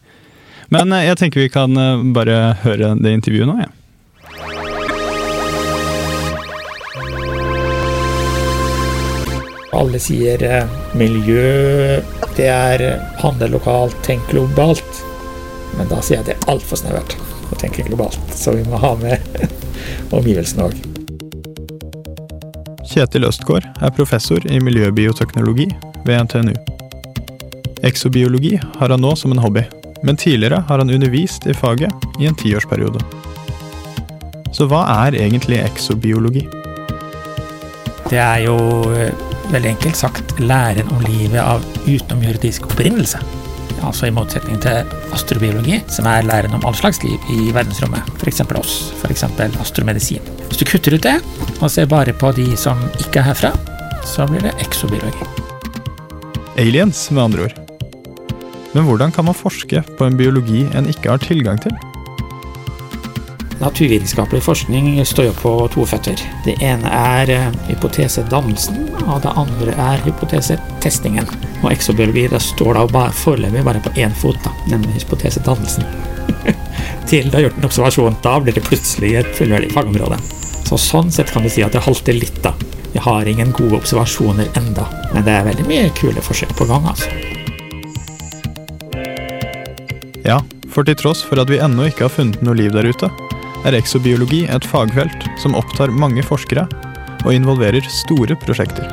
Men 0.70 0.92
eh, 0.92 1.08
jeg 1.08 1.18
tenker 1.18 1.42
vi 1.42 1.50
kan 1.50 1.74
eh, 1.76 2.02
bare 2.14 2.54
høre 2.62 2.94
det 3.02 3.14
intervjuet 3.18 3.50
nå, 3.50 3.56
jeg. 3.58 3.70
Alle 9.74 9.98
sier 9.98 10.46
eh, 10.46 10.78
miljø, 10.94 11.98
det 12.38 12.46
er 12.46 12.86
handle 13.24 13.50
lokalt, 13.56 13.98
tenk 14.06 14.30
globalt. 14.30 15.02
Men 15.74 15.90
da 15.90 15.98
sier 15.98 16.20
jeg 16.20 16.30
det 16.30 16.38
er 16.38 16.50
altfor 16.54 16.78
snevert 16.78 17.18
å 17.50 17.58
tenke 17.58 17.82
globalt, 17.90 18.22
så 18.30 18.54
vi 18.54 18.62
må 18.70 18.78
ha 18.78 18.94
med 19.02 19.18
omgivelsene 20.14 20.70
òg. 20.70 20.78
Kjetil 22.90 23.26
Østgaard 23.26 23.66
er 23.82 23.98
professor 23.98 24.46
i 24.46 24.62
miljøbioteknologi 24.62 25.66
ved 26.06 26.28
NTNU. 26.28 26.54
Eksobiologi 27.82 28.60
har 28.76 28.92
han 28.92 29.00
nå 29.00 29.14
som 29.16 29.32
en 29.32 29.40
hobby, 29.40 29.62
men 30.02 30.16
tidligere 30.16 30.64
har 30.68 30.78
han 30.78 30.90
undervist 30.90 31.46
i 31.46 31.54
faget 31.54 31.92
i 32.20 32.26
en 32.28 32.36
tiårsperiode. 32.36 33.00
Så 34.52 34.66
hva 34.68 34.82
er 35.06 35.16
egentlig 35.16 35.62
exobiologi? 35.64 36.42
Det 38.10 38.18
er 38.18 38.42
jo 38.44 38.56
eh, 38.92 39.14
veldig 39.52 39.70
enkelt 39.76 39.96
sagt 39.96 40.40
læren 40.42 40.90
om 40.92 41.04
livet 41.06 41.40
av 41.40 41.64
utenomjordisk 41.86 42.66
opprinnelse. 42.68 43.20
Altså 43.86 44.10
i 44.10 44.12
motsetning 44.12 44.58
til 44.60 44.84
astrobiologi, 45.14 45.78
som 45.88 46.08
er 46.10 46.26
læren 46.28 46.52
om 46.58 46.66
all 46.68 46.76
slags 46.76 47.00
liv 47.04 47.32
i 47.32 47.48
verdensrommet. 47.54 48.10
F.eks. 48.20 48.42
oss, 48.60 48.76
f.eks. 49.00 49.24
astromedisin. 49.62 50.26
Hvis 50.50 50.60
du 50.60 50.66
kutter 50.68 50.98
ut 50.98 51.06
det, 51.06 51.16
og 51.62 51.70
ser 51.72 51.88
bare 51.88 52.12
på 52.12 52.34
de 52.36 52.50
som 52.60 52.82
ikke 53.00 53.22
er 53.22 53.30
herfra, 53.30 53.54
så 54.04 54.28
blir 54.28 54.44
det 54.44 54.56
exobiologi. 54.66 55.32
Aliens, 56.60 57.06
med 57.14 57.24
andre 57.30 57.48
ord. 57.48 57.59
Men 58.72 58.86
hvordan 58.86 59.12
kan 59.12 59.26
man 59.26 59.34
forske 59.34 59.82
på 59.98 60.06
en 60.06 60.16
biologi 60.16 60.66
en 60.74 60.86
ikke 60.90 61.10
har 61.10 61.22
tilgang 61.24 61.58
til? 61.62 61.74
Naturvitenskapelig 63.60 64.40
forskning 64.42 64.94
står 65.04 65.26
jo 65.26 65.32
på 65.36 65.50
to 65.74 65.84
føtter. 65.84 66.20
Det 66.46 66.54
ene 66.64 66.88
er 66.96 67.32
eh, 67.34 67.48
hypotesedannelsen, 67.68 68.86
og 69.04 69.20
det 69.24 69.34
andre 69.36 69.74
er 69.74 70.04
hypotesetestingen. 70.06 71.28
Og 71.60 71.68
eksobiologi 71.74 72.24
det 72.32 72.40
står 72.40 72.78
da 72.78 72.86
bare, 72.88 73.12
foreløpig 73.12 73.64
bare 73.66 73.82
på 73.84 73.92
én 74.00 74.14
fot, 74.16 74.38
da, 74.46 74.54
nemlig 74.70 75.02
hypotesedannelsen. 75.02 75.84
Til 77.10 77.28
du 77.28 77.36
har 77.36 77.48
gjort 77.48 77.58
en 77.60 77.68
observasjon, 77.68 78.16
da 78.24 78.38
blir 78.40 78.56
det 78.56 78.64
plutselig 78.64 79.12
et 79.20 79.34
fullverdig 79.36 79.74
fagområde. 79.74 80.16
Så 80.70 80.78
sånn 80.80 81.12
sett 81.12 81.34
kan 81.34 81.44
du 81.44 81.52
si 81.52 81.66
at 81.66 81.76
det 81.76 81.84
halter 81.84 82.16
litt, 82.16 82.40
da. 82.46 82.54
Vi 82.94 83.02
har 83.02 83.28
ingen 83.28 83.52
gode 83.52 83.82
observasjoner 83.82 84.48
enda, 84.56 84.88
men 85.12 85.26
det 85.26 85.36
er 85.36 85.50
veldig 85.50 85.68
mye 85.68 85.92
kule 86.00 86.24
forsøk 86.24 86.56
på 86.56 86.70
gang, 86.70 86.88
altså. 86.94 87.29
Ja, 90.26 90.40
for 90.70 90.86
til 90.86 90.98
tross 91.00 91.22
for 91.26 91.40
at 91.40 91.50
vi 91.50 91.60
ennå 91.62 91.88
ikke 91.88 92.06
har 92.06 92.14
funnet 92.14 92.42
noe 92.44 92.58
liv 92.58 92.74
der 92.74 92.90
ute, 92.90 93.10
er 93.66 93.76
exobiologi 93.76 94.44
et 94.48 94.66
fagfelt 94.66 95.28
som 95.40 95.56
opptar 95.58 95.92
mange 95.92 96.24
forskere 96.24 96.66
og 97.24 97.32
involverer 97.34 97.84
store 97.92 98.36
prosjekter. 98.40 98.88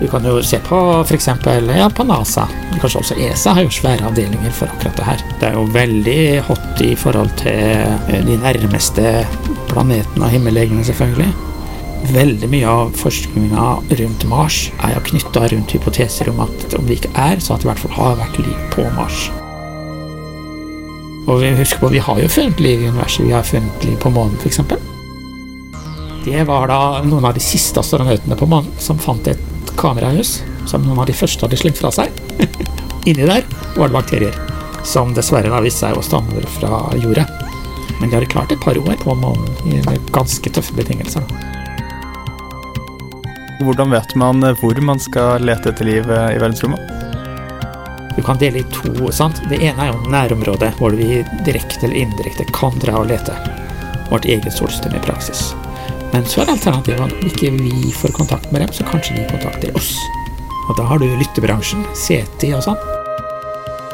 Vi 0.00 0.08
kan 0.10 0.24
jo 0.26 0.40
se 0.42 0.58
på 0.64 0.78
f.eks. 1.04 1.28
Ja, 1.76 1.86
på 1.88 2.04
NASA. 2.04 2.48
Kanskje 2.80 3.00
også 3.00 3.18
ESA 3.28 3.54
har 3.54 3.64
jo 3.64 3.72
svære 3.72 4.08
avdelinger 4.08 4.52
for 4.52 4.72
akkurat 4.72 4.98
det 4.98 5.06
her. 5.06 5.22
Det 5.40 5.48
er 5.48 5.54
jo 5.54 5.68
veldig 5.76 6.24
hot 6.48 6.82
i 6.82 6.94
forhold 6.98 7.30
til 7.40 7.60
eh, 8.10 8.24
de 8.26 8.38
nærmeste 8.42 9.12
planetene 9.70 10.26
og 10.26 10.34
himmellegemene, 10.34 10.84
selvfølgelig. 10.88 11.30
Veldig 12.10 12.50
mye 12.52 12.74
av 12.74 12.90
forskninga 13.00 13.68
rundt 14.02 14.26
Mars 14.28 14.58
er 14.82 14.96
jo 14.96 15.06
knytta 15.12 15.46
rundt 15.54 15.78
hypoteser 15.78 16.34
om 16.34 16.42
at 16.44 16.76
om 16.76 16.84
det 16.90 16.98
ikke 16.98 17.14
er, 17.14 17.40
så 17.40 17.54
at 17.54 17.62
det 17.62 17.70
i 17.70 17.72
hvert 17.72 17.86
fall 17.86 17.96
har 18.00 18.20
vært 18.26 18.42
liv 18.42 18.68
på 18.74 18.90
Mars. 18.98 19.30
Og 21.24 21.40
vi 21.40 21.54
husker 21.56 21.80
på, 21.80 21.88
vi 21.88 22.02
har 22.04 22.18
jo 22.20 22.28
funnet 22.28 22.60
liv 22.60 22.82
i 22.82 22.88
universet. 22.90 23.24
Vi 23.24 23.32
har 23.32 23.46
funnet 23.48 23.84
liv 23.84 23.96
på 24.00 24.12
månen, 24.12 24.36
f.eks. 24.42 24.60
Det 26.24 26.42
var 26.48 26.68
da 26.68 26.80
noen 27.04 27.24
av 27.24 27.36
de 27.36 27.42
siste 27.44 27.80
astronautene 27.80 28.36
på 28.36 28.48
månen 28.48 28.72
som 28.80 29.00
fant 29.00 29.26
et 29.28 29.72
kamerahus 29.80 30.38
som 30.68 30.84
noen 30.84 31.02
av 31.02 31.08
de 31.08 31.16
første 31.16 31.44
hadde 31.44 31.58
slengt 31.60 31.80
fra 31.80 31.90
seg. 31.92 32.12
Inni 33.08 33.24
der 33.28 33.44
var 33.76 33.88
det 33.88 33.96
bakterier, 33.96 34.36
som 34.84 35.12
dessverre 35.16 35.52
har 35.52 35.64
vist 35.64 35.82
seg 35.84 35.96
å 35.96 36.04
stamme 36.04 36.44
fra 36.58 36.84
jorda. 37.00 37.26
Men 38.00 38.08
de 38.08 38.16
hadde 38.16 38.30
klart 38.32 38.52
et 38.52 38.64
par 38.64 38.78
år 38.80 38.96
på 39.00 39.16
månen 39.16 39.52
i 39.68 39.80
ganske 40.12 40.52
tøffe 40.52 40.76
betingelser. 40.76 41.24
Hvordan 43.64 43.92
vet 43.94 44.16
man 44.18 44.44
hvor 44.60 44.80
man 44.84 45.00
skal 45.00 45.44
lete 45.44 45.72
etter 45.72 45.88
liv 45.88 46.08
eh, 46.10 46.34
i 46.34 46.40
verdensrommet? 46.40 47.03
Du 48.16 48.22
kan 48.22 48.38
dele 48.38 48.58
i 48.58 48.64
to. 48.72 49.12
sant? 49.12 49.42
Det 49.50 49.58
ene 49.58 49.86
er 49.86 49.92
jo 49.92 50.10
nærområdet, 50.10 50.74
hvor 50.78 50.94
vi 50.94 51.24
direkte 51.46 51.86
eller 51.86 52.04
indirekte 52.04 52.46
kan 52.54 52.78
dra 52.82 53.00
og 53.00 53.10
lete. 53.10 53.34
Vårt 54.10 54.28
eget 54.30 54.54
solsystem 54.54 54.94
i 54.94 55.02
praksis. 55.02 55.52
Men 56.12 56.26
så 56.30 56.44
er 56.44 56.52
alternativet 56.52 57.00
at 57.02 57.24
ikke 57.26 57.50
vi 57.56 57.90
får 57.92 58.14
kontakt 58.14 58.52
med 58.52 58.62
dem, 58.62 58.72
så 58.72 58.86
kanskje 58.86 59.16
de 59.18 59.26
kontakter 59.30 59.74
oss. 59.74 59.96
Og 60.68 60.76
da 60.78 60.86
har 60.86 61.02
du 61.02 61.08
lyttebransjen, 61.18 61.82
CT 61.98 62.52
og 62.54 62.62
sånn. 62.68 62.78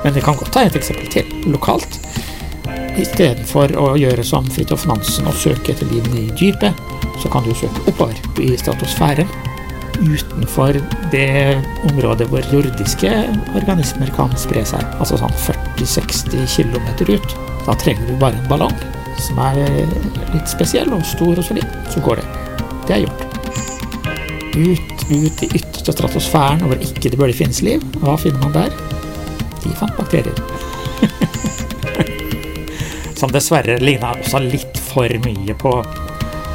Men 0.05 0.15
det 0.15 0.25
kan 0.25 0.37
godt 0.37 0.53
ta 0.53 0.67
et 0.67 0.77
eksempel 0.77 1.09
til, 1.12 1.33
lokalt. 1.49 2.00
Istedenfor 3.00 3.73
å 3.81 3.95
gjøre 4.00 4.25
som 4.27 4.49
Fridtjof 4.53 4.85
Nansen 4.91 5.29
og 5.31 5.39
søke 5.39 5.73
etter 5.73 5.89
livet 5.93 6.17
i 6.21 6.27
dypet, 6.37 6.77
så 7.21 7.33
kan 7.33 7.45
du 7.45 7.55
søke 7.57 7.89
oppover 7.89 8.17
i 8.41 8.53
stratosfæren 8.61 9.29
utenfor 10.00 10.73
det 11.12 11.61
området 11.90 12.26
hvor 12.30 12.42
jordiske 12.52 13.11
organismer 13.59 14.09
kan 14.16 14.30
spre 14.40 14.62
seg, 14.69 14.83
altså 14.99 15.14
sånn 15.21 15.37
40-60 15.47 16.57
km 16.57 16.87
ut. 17.12 17.30
Da 17.66 17.73
trenger 17.80 18.04
du 18.09 18.14
bare 18.21 18.37
en 18.38 18.50
ballong 18.50 18.76
som 19.21 19.37
er 19.45 19.54
litt 20.33 20.49
spesiell 20.49 20.92
og 20.97 21.04
stor 21.07 21.38
og 21.38 21.45
solid, 21.45 21.66
så 21.92 21.99
går 22.04 22.16
det. 22.21 22.26
Det 22.88 22.95
er 22.97 23.02
gjort. 23.04 23.21
Ut, 24.50 24.90
ut 25.11 25.42
i 25.45 25.49
ytterste 25.61 25.92
stratosfæren 25.95 26.61
hvor 26.66 26.78
ikke 26.83 27.11
det 27.12 27.19
burde 27.21 27.37
finnes 27.37 27.61
liv. 27.62 27.80
Hva 28.02 28.14
finner 28.19 28.40
man 28.42 28.57
der? 28.57 28.71
De 29.62 29.71
fant 29.78 29.97
bakterier. 29.99 30.37
Som 33.21 33.30
dessverre 33.35 33.75
ligna 33.83 34.09
også 34.16 34.38
litt 34.42 34.76
for 34.80 35.09
mye 35.26 35.54
på 35.61 35.73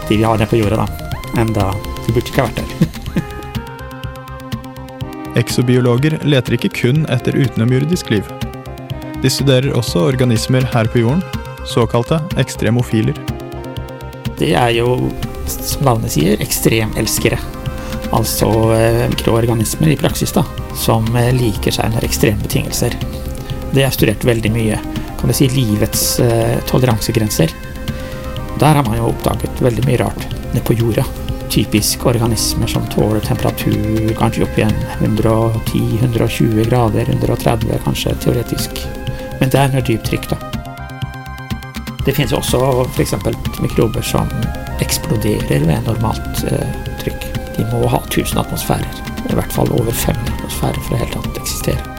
de 0.10 0.16
vi 0.18 0.26
har 0.26 0.38
nede 0.38 0.50
på 0.50 0.60
jorda, 0.60 0.78
da. 0.84 0.88
Enda 1.42 1.66
de 2.06 2.14
burde 2.14 2.30
ikke 2.30 2.42
ha 2.44 2.48
vært 2.50 2.62
der. 2.64 3.02
Eksobiologer 5.36 6.16
leter 6.24 6.56
ikke 6.56 6.72
kun 6.72 7.02
etter 7.12 7.36
utenomjordisk 7.36 8.12
liv. 8.14 8.28
De 9.20 9.32
studerer 9.32 9.76
også 9.76 10.06
organismer 10.08 10.64
her 10.72 10.88
på 10.92 11.02
jorden, 11.02 11.24
såkalte 11.68 12.22
ekstremofiler. 12.40 13.18
Det 14.40 14.54
er 14.56 14.72
jo, 14.78 15.10
som 15.48 15.84
navnet 15.88 16.14
sier, 16.16 16.40
ekstremelskere. 16.44 17.40
Altså 18.16 18.48
eh, 18.78 19.02
mikroorganismer 19.12 19.92
i 19.92 20.00
praksis, 20.00 20.32
da, 20.36 20.46
som 20.80 21.08
eh, 21.20 21.34
liker 21.36 21.74
seg 21.74 21.92
under 21.92 22.08
ekstreme 22.08 22.40
betingelser. 22.46 22.96
Det 23.74 23.84
er 23.84 23.92
studert 23.96 24.24
veldig 24.24 24.54
mye. 24.56 24.80
Kan 25.20 25.32
du 25.32 25.36
si 25.36 25.50
livets 25.52 26.08
eh, 26.24 26.58
toleransegrenser. 26.70 27.52
Der 28.56 28.72
har 28.72 28.88
man 28.88 29.02
jo 29.02 29.12
oppdaget 29.12 29.64
veldig 29.64 29.88
mye 29.90 30.00
rart 30.06 30.28
nede 30.54 30.64
på 30.64 30.80
jorda. 30.80 31.04
Typisk 31.56 32.06
organismer 32.06 32.68
som 32.68 32.84
tåler 32.92 33.20
temperatur 33.24 34.10
kanskje 34.20 34.44
opp 34.44 34.58
igjen 34.58 34.74
110-120 35.00 36.66
grader, 36.70 37.06
130 37.10 37.80
kanskje, 37.86 38.12
teoretisk. 38.26 38.82
Men 39.40 39.54
det 39.54 39.62
er 39.62 39.72
noe 39.72 39.84
dypt 39.88 40.10
trykk, 40.10 40.28
da. 40.34 40.40
Det 42.04 42.12
finnes 42.18 42.36
også 42.36 42.60
f.eks. 42.84 43.16
mikrober 43.64 44.04
som 44.04 44.28
eksploderer 44.84 45.64
ved 45.64 45.88
normalt 45.88 46.44
eh, 46.52 46.76
trykk. 47.00 47.24
De 47.56 47.64
må 47.72 47.88
ha 47.88 48.02
1000 48.04 48.44
atmosfærer, 48.44 49.00
i 49.24 49.40
hvert 49.40 49.56
fall 49.56 49.72
over 49.80 49.96
500 49.96 50.36
atmosfærer 50.36 50.84
for 50.84 50.98
å 50.98 51.02
helt 51.06 51.16
annet 51.22 51.40
eksistere. 51.40 51.96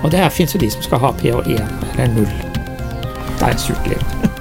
Og 0.00 0.08
det 0.16 0.24
finnes 0.32 0.56
jo 0.56 0.62
de 0.64 0.72
som 0.72 0.88
skal 0.88 1.04
ha 1.04 1.12
pH1 1.20 1.84
eller 1.98 2.16
0. 2.16 2.32
Det 3.36 3.52
er 3.52 3.60
surt 3.60 3.92
liv. 3.92 4.35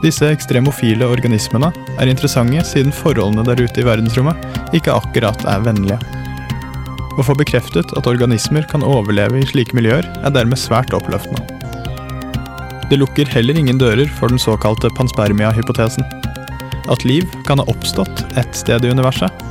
Disse 0.00 0.30
ekstremofile 0.32 1.04
organismene 1.04 1.68
er 2.00 2.08
interessante 2.08 2.62
siden 2.64 2.94
forholdene 2.94 3.44
der 3.44 3.60
ute 3.60 3.82
i 3.82 3.84
verdensrommet 3.84 4.76
ikke 4.76 4.94
akkurat 4.96 5.44
er 5.44 5.60
vennlige. 5.66 5.98
Å 7.20 7.24
få 7.26 7.34
bekreftet 7.36 7.92
at 7.98 8.08
organismer 8.08 8.64
kan 8.70 8.84
overleve 8.86 9.42
i 9.42 9.48
slike 9.50 9.76
miljøer, 9.76 10.06
er 10.24 10.32
dermed 10.32 10.56
svært 10.60 10.94
oppløftende. 10.96 11.44
Det 12.88 12.96
lukker 12.98 13.28
heller 13.30 13.58
ingen 13.60 13.78
dører 13.78 14.08
for 14.16 14.32
den 14.32 14.40
såkalte 14.40 14.88
panspermia-hypotesen. 14.96 16.06
At 16.90 17.04
liv 17.04 17.28
kan 17.46 17.60
ha 17.60 17.68
oppstått 17.70 18.24
ett 18.40 18.56
sted 18.56 18.86
i 18.86 18.94
universet, 18.94 19.44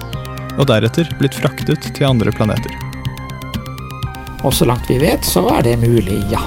og 0.57 0.65
deretter 0.71 1.07
blitt 1.21 1.37
fraktet 1.37 1.91
til 1.93 2.09
andre 2.09 2.33
planeter. 2.35 2.73
Og 4.41 4.55
så 4.55 4.65
langt 4.65 4.89
vi 4.89 4.97
vet, 5.03 5.23
så 5.27 5.45
er 5.53 5.63
det 5.67 5.77
mulig, 5.83 6.17
ja. 6.33 6.41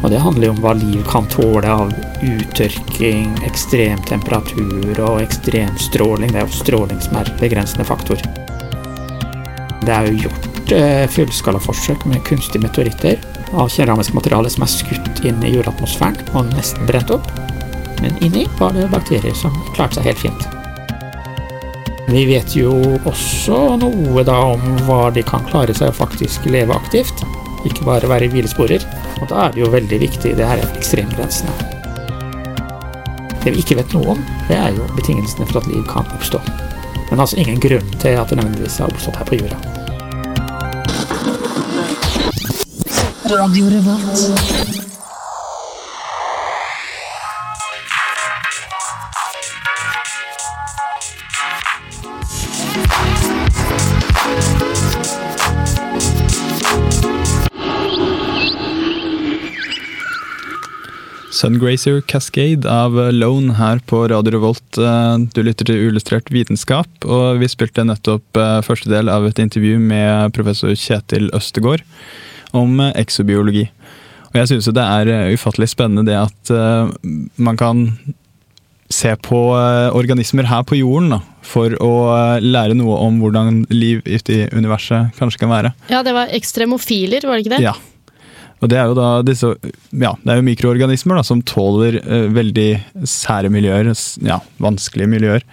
Og 0.00 0.10
det 0.12 0.20
handler 0.22 0.48
jo 0.48 0.52
om 0.54 0.60
hva 0.64 0.72
liv 0.78 1.00
kan 1.08 1.26
tåle 1.28 1.68
av 1.68 1.90
uttørking, 2.24 3.34
ekstrem 3.48 4.00
temperatur 4.08 5.00
og 5.04 5.20
ekstrem 5.20 5.74
stråling. 5.80 6.32
Det 6.32 6.40
er 6.40 6.46
jo 6.46 6.60
stråling 6.60 7.02
som 7.04 7.18
er 7.20 7.32
begrensende 7.40 7.84
faktor. 7.88 8.22
Det 9.84 9.92
er 9.92 10.08
jo 10.08 10.26
gjort 10.26 10.72
eh, 10.76 11.04
fullskalaforsøk 11.12 12.06
med 12.08 12.24
kunstige 12.28 12.64
meteoritter 12.64 13.20
av 13.52 13.68
keramisk 13.72 14.14
materiale 14.16 14.50
som 14.52 14.64
er 14.64 14.72
skutt 14.72 15.24
inn 15.26 15.40
i 15.44 15.52
jordatmosfæren 15.56 16.32
og 16.36 16.48
nesten 16.54 16.88
brent 16.88 17.12
opp. 17.12 17.28
Men 18.00 18.16
inni 18.24 18.46
var 18.60 18.72
det 18.76 18.88
bakterier 18.92 19.36
som 19.36 19.56
klarte 19.74 19.98
seg 19.98 20.08
helt 20.08 20.24
fint. 20.24 20.48
Vi 22.10 22.24
vet 22.26 22.56
jo 22.56 22.72
også 23.06 23.76
noe 23.78 24.24
da 24.26 24.38
om 24.54 24.62
hva 24.88 25.10
de 25.14 25.22
kan 25.26 25.44
klare 25.46 25.76
seg 25.76 25.92
å 25.92 25.98
faktisk 26.00 26.48
leve 26.50 26.74
aktivt, 26.74 27.22
ikke 27.68 27.84
bare 27.84 28.08
være 28.08 28.30
hvilesporer. 28.32 28.84
Og 29.20 29.28
da 29.30 29.46
er 29.46 29.54
det 29.54 29.62
jo 29.64 29.70
veldig 29.72 30.00
viktig, 30.00 30.36
det 30.38 30.46
her 30.46 30.62
er 30.62 30.78
ekstremgrensene. 30.78 31.52
Det 33.40 33.54
vi 33.54 33.62
ikke 33.62 33.78
vet 33.80 33.94
noe 33.96 34.14
om, 34.14 34.24
det 34.48 34.56
er 34.60 34.74
jo 34.76 34.88
betingelsene 34.96 35.46
for 35.48 35.60
at 35.62 35.68
liv 35.70 35.84
kan 35.88 36.08
oppstå. 36.16 36.40
Men 37.10 37.22
altså 37.24 37.40
ingen 37.40 37.60
grunn 37.62 37.94
til 37.98 38.18
at 38.20 38.28
det 38.30 38.38
nødvendigvis 38.38 38.78
har 38.82 38.92
oppstått 38.92 39.16
her 39.20 39.28
på 39.28 39.40
jorda. 39.40 39.56
Sungrazer 61.40 62.00
Cascade 62.00 62.68
av 62.68 62.92
Lone 63.12 63.54
her 63.56 63.78
på 63.88 64.02
Radio 64.08 64.34
Revolt. 64.34 64.76
Eh, 64.78 65.16
Du 65.32 65.40
lytter 65.42 65.64
til 65.70 65.86
Ullustrert 65.88 66.28
vitenskap, 66.28 66.90
og 67.08 67.40
vi 67.40 67.48
spilte 67.48 67.84
nettopp 67.88 68.36
eh, 68.36 68.58
første 68.66 68.90
del 68.92 69.08
av 69.08 69.24
et 69.24 69.40
intervju 69.40 69.78
med 69.80 70.34
professor 70.36 70.74
Kjetil 70.76 71.30
Østegård 71.32 71.80
om 72.52 72.82
exobiologi. 72.92 73.70
Og 74.30 74.36
jeg 74.42 74.50
syns 74.50 74.68
det 74.68 74.84
er 74.84 75.12
eh, 75.14 75.32
ufattelig 75.32 75.70
spennende 75.72 76.04
det 76.10 76.18
at 76.20 76.52
eh, 76.52 76.92
man 77.40 77.56
kan 77.56 77.86
se 78.92 79.14
på 79.24 79.40
eh, 79.56 79.96
organismer 79.96 80.50
her 80.50 80.66
på 80.68 80.76
jorden 80.82 81.14
da, 81.14 81.22
for 81.46 81.72
å 81.80 81.92
eh, 82.18 82.44
lære 82.44 82.76
noe 82.76 83.00
om 83.06 83.16
hvordan 83.22 83.62
liv 83.72 84.04
ute 84.04 84.42
i 84.42 84.48
universet 84.52 85.16
kanskje 85.16 85.46
kan 85.46 85.56
være. 85.56 85.72
Ja, 85.88 86.02
det 86.04 86.12
var 86.18 86.36
ekstremofiler, 86.36 87.24
var 87.24 87.38
det 87.40 87.46
ikke 87.46 87.56
det? 87.56 87.64
Ja. 87.70 87.78
Og 88.60 88.68
det 88.68 88.78
er 88.78 88.90
jo 88.90 88.96
da 88.98 89.10
disse 89.24 89.52
Ja, 89.90 90.14
det 90.20 90.32
er 90.32 90.40
jo 90.40 90.48
mikroorganismer 90.48 91.20
da, 91.20 91.26
som 91.26 91.44
tåler 91.46 92.00
uh, 92.04 92.26
veldig 92.32 92.70
sære 93.08 93.52
miljøer. 93.52 93.92
Ja, 94.26 94.40
vanskelige 94.60 95.10
miljøer. 95.10 95.46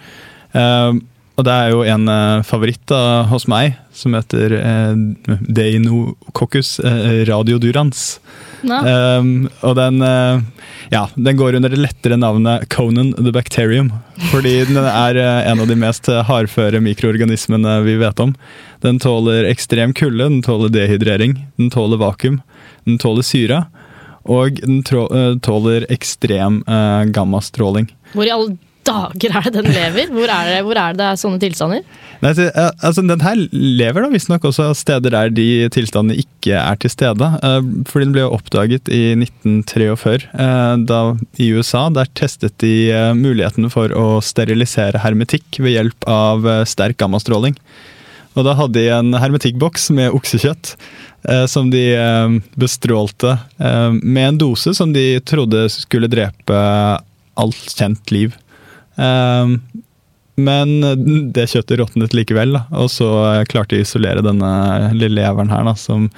Uh, 0.56 0.98
og 1.38 1.44
det 1.46 1.54
er 1.54 1.70
jo 1.70 1.84
en 1.86 2.10
uh, 2.10 2.44
favoritt 2.46 2.82
da, 2.90 3.22
hos 3.30 3.46
meg 3.50 3.76
som 3.94 4.14
heter 4.16 4.54
uh, 4.58 5.36
Deinococcus 5.46 6.78
uh, 6.82 7.22
radiodurans. 7.28 8.18
Um, 8.66 9.46
og 9.62 9.76
den, 9.78 10.02
uh, 10.02 10.42
ja, 10.90 11.04
den 11.14 11.38
går 11.38 11.60
under 11.60 11.70
det 11.70 11.78
lettere 11.78 12.18
navnet 12.18 12.66
Conan 12.74 13.12
the 13.20 13.30
Bacterium. 13.34 13.92
Fordi 14.32 14.56
den 14.66 14.80
er 14.82 15.20
en 15.46 15.62
av 15.62 15.70
de 15.70 15.78
mest 15.78 16.10
hardføre 16.10 16.82
mikroorganismene 16.82 17.76
vi 17.86 17.94
vet 18.02 18.22
om. 18.22 18.34
Den 18.82 18.98
tåler 19.02 19.46
ekstrem 19.46 19.94
kulde, 19.94 20.26
den 20.26 20.42
tåler 20.42 20.74
dehydrering, 20.74 21.38
den 21.58 21.70
tåler 21.70 22.02
vakuum, 22.02 22.40
den 22.88 23.00
tåler 23.02 23.26
syre. 23.26 23.64
Og 24.28 24.58
den 24.60 24.80
eh, 24.82 25.34
tåler 25.44 25.86
ekstrem 25.92 26.62
eh, 26.68 27.04
gammastråling. 27.14 27.88
Hvor 28.12 28.26
i 28.26 28.32
alle 28.34 28.56
dager 28.88 29.34
er 29.36 29.48
det 29.48 29.62
den 29.62 29.74
lever? 29.74 30.12
Hvor 30.12 30.30
er 30.32 30.50
det, 30.50 30.60
hvor 30.66 30.80
er 30.80 30.96
det 30.96 31.08
sånne 31.20 31.40
tilstander? 31.42 31.82
Nei, 32.24 32.32
eh, 32.44 32.70
altså, 32.84 33.04
den 33.06 33.24
her 33.24 33.40
lever 33.52 34.04
da 34.04 34.10
visstnok 34.12 34.48
også 34.48 34.70
steder 34.78 35.14
der 35.14 35.34
de 35.34 35.68
tilstandene 35.74 36.18
ikke 36.22 36.56
er 36.58 36.78
til 36.80 36.92
stede. 36.92 37.30
Eh, 37.44 37.60
fordi 37.88 38.08
den 38.08 38.16
ble 38.16 38.26
oppdaget 38.28 38.90
i 38.92 39.02
1943 39.18 40.16
eh, 40.32 40.74
da, 40.88 41.02
i 41.40 41.50
USA. 41.56 41.86
Der 41.94 42.10
testet 42.18 42.56
de 42.64 42.74
muligheten 43.18 43.68
for 43.72 43.92
å 43.96 44.08
sterilisere 44.24 45.02
hermetikk 45.04 45.60
ved 45.62 45.76
hjelp 45.76 46.10
av 46.10 46.48
sterk 46.68 46.98
gammastråling. 47.00 47.56
Og 48.36 48.46
da 48.46 48.54
hadde 48.58 48.78
de 48.78 48.90
en 48.92 49.16
hermetikkboks 49.18 49.88
med 49.96 50.14
oksekjøtt 50.16 50.74
eh, 51.28 51.44
som 51.50 51.70
de 51.72 51.84
eh, 51.96 52.36
bestrålte 52.60 53.36
eh, 53.58 53.90
med 53.98 54.24
en 54.24 54.40
dose 54.44 54.74
som 54.76 54.92
de 54.94 55.20
trodde 55.26 55.66
skulle 55.74 56.10
drepe 56.10 56.60
alt 57.38 57.74
kjent 57.78 58.10
liv. 58.10 58.34
Men 60.38 60.70
det 61.30 61.44
kjøttet 61.52 61.78
råtnet 61.78 62.16
likevel, 62.18 62.56
og 62.74 62.88
så 62.90 63.06
klarte 63.46 63.76
de 63.76 63.84
å 63.84 63.86
isolere 63.86 64.24
denne 64.26 64.50
lille 64.90 65.22
jævelen 65.22 65.52
her, 65.54 65.70
som 65.78 66.08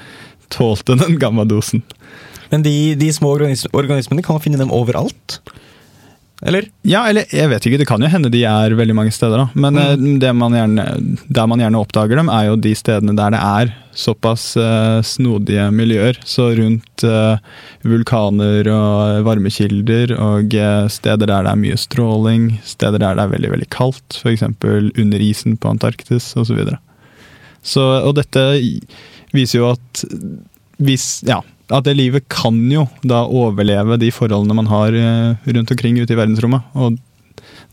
tålte 0.48 0.96
den 0.96 1.18
gamle 1.20 1.44
dosen. 1.44 1.82
Men 2.48 2.64
de, 2.64 2.72
de 2.96 3.10
små 3.12 3.34
organismene, 3.36 4.24
kan 4.24 4.38
man 4.38 4.44
finne 4.46 4.62
dem 4.62 4.72
overalt? 4.72 5.42
Eller? 6.40 6.70
Ja, 6.88 7.03
eller 7.11 7.29
jeg 7.35 7.50
vet 7.50 7.66
ikke, 7.68 7.79
det 7.83 7.87
kan 7.88 8.00
jo 8.00 8.09
hende 8.09 8.31
de 8.33 8.40
er 8.48 8.72
veldig 8.76 8.94
mange 8.96 9.12
steder, 9.12 9.42
da. 9.42 9.61
Men 9.61 9.76
mm. 9.76 10.18
det 10.22 10.31
man 10.37 10.57
gjerne, 10.57 10.87
der 11.29 11.48
man 11.50 11.61
gjerne 11.61 11.83
oppdager 11.83 12.16
dem, 12.16 12.31
er 12.33 12.46
jo 12.48 12.57
de 12.57 12.72
stedene 12.79 13.16
der 13.18 13.35
det 13.35 13.40
er 13.44 13.74
såpass 14.00 14.55
uh, 14.57 15.03
snodige 15.05 15.66
miljøer. 15.74 16.16
Så 16.24 16.50
rundt 16.57 17.05
uh, 17.05 17.37
vulkaner 17.85 18.70
og 18.72 19.26
varmekilder, 19.26 20.14
og 20.16 20.57
uh, 20.57 20.88
steder 20.92 21.29
der 21.29 21.44
det 21.44 21.53
er 21.53 21.62
mye 21.66 21.81
stråling, 21.81 22.50
steder 22.64 23.03
der 23.03 23.18
det 23.18 23.26
er 23.26 23.35
veldig, 23.35 23.53
veldig 23.57 23.70
kaldt, 23.74 24.20
f.eks. 24.22 24.46
under 24.46 25.26
isen 25.26 25.61
på 25.61 25.74
Antarktis 25.74 26.33
osv. 26.37 26.50
Så, 26.50 26.57
videre. 26.59 26.81
så 27.62 27.85
Og 28.09 28.16
dette 28.18 28.42
viser 29.37 29.61
jo 29.61 29.68
at 29.74 30.05
hvis 30.81 31.20
Ja, 31.29 31.42
at 31.70 31.87
det 31.87 31.96
livet 31.98 32.26
kan 32.33 32.56
jo 32.70 32.87
da 33.06 33.22
overleve 33.24 33.98
de 34.00 34.11
forholdene 34.14 34.56
man 34.59 34.70
har 34.70 34.96
eh, 34.96 35.50
rundt 35.54 35.70
omkring 35.74 36.00
ute 36.00 36.14
i 36.14 36.18
verdensrommet. 36.18 36.66
Og 36.74 36.98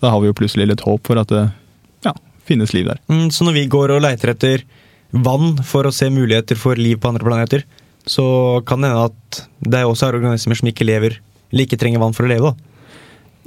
da 0.03 0.11
har 0.13 0.21
vi 0.21 0.29
jo 0.29 0.37
plutselig 0.37 0.69
litt 0.69 0.85
håp 0.85 1.09
for 1.09 1.19
at 1.21 1.31
det 1.33 1.47
ja, 2.05 2.13
finnes 2.47 2.73
liv 2.75 2.89
der. 2.89 3.01
Mm, 3.09 3.29
så 3.33 3.47
når 3.47 3.57
vi 3.57 3.65
går 3.71 3.95
og 3.95 4.03
leiter 4.05 4.33
etter 4.33 4.65
vann 5.11 5.57
for 5.65 5.87
å 5.87 5.93
se 5.95 6.09
muligheter 6.13 6.59
for 6.59 6.79
liv 6.79 6.99
på 7.01 7.09
andre 7.09 7.25
planeter, 7.25 7.65
så 8.07 8.61
kan 8.67 8.83
det 8.83 8.91
hende 8.91 9.09
at 9.09 9.41
det 9.67 9.83
også 9.87 10.07
er 10.07 10.19
organismer 10.19 10.59
som 10.59 10.69
ikke 10.69 10.87
lever, 10.87 11.17
eller 11.51 11.67
ikke 11.67 11.79
trenger 11.79 12.03
vann 12.03 12.15
for 12.15 12.27
å 12.27 12.31
leve. 12.31 12.53
da. 12.53 12.76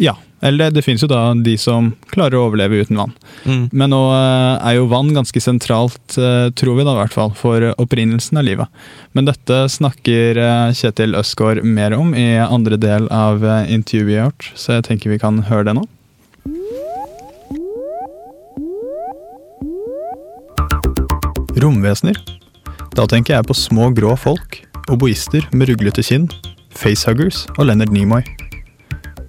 Ja, 0.00 0.14
eller 0.40 0.70
det 0.72 0.80
finnes 0.86 1.02
jo 1.04 1.10
da 1.10 1.34
de 1.36 1.52
som 1.60 1.90
klarer 2.08 2.38
å 2.38 2.46
overleve 2.48 2.78
uten 2.80 2.96
vann. 2.96 3.12
Mm. 3.44 3.66
Men 3.68 3.92
nå 3.92 4.00
eh, 4.16 4.62
er 4.70 4.78
jo 4.78 4.88
vann 4.88 5.12
ganske 5.12 5.42
sentralt, 5.44 6.16
eh, 6.16 6.48
tror 6.56 6.78
vi 6.78 6.86
da 6.88 6.94
i 6.96 7.00
hvert 7.02 7.16
fall, 7.16 7.34
for 7.36 7.66
opprinnelsen 7.76 8.40
av 8.40 8.46
livet. 8.48 8.80
Men 9.12 9.28
dette 9.28 9.66
snakker 9.76 10.40
eh, 10.40 10.72
Kjetil 10.72 11.18
Østgaard 11.20 11.60
mer 11.68 11.92
om 11.98 12.16
i 12.16 12.32
andre 12.40 12.80
del 12.80 13.12
av 13.12 13.44
intervjuet 13.44 14.08
vi 14.08 14.16
har 14.16 14.30
gjort, 14.30 14.50
så 14.56 14.78
jeg 14.78 14.88
tenker 14.88 15.12
vi 15.12 15.20
kan 15.20 15.44
høre 15.50 15.68
det 15.68 15.76
nå. 15.76 15.84
Romvesener. 21.60 22.16
Da 22.96 23.04
tenker 23.04 23.36
jeg 23.36 23.50
på 23.50 23.54
små 23.58 23.92
grå 23.92 24.16
folk, 24.16 24.62
oboister 24.88 25.44
med 25.52 25.68
ruglete 25.68 26.00
kinn, 26.06 26.30
facehuggers 26.72 27.44
og 27.58 27.66
Leonard 27.68 27.92
Nimoy. 27.92 28.24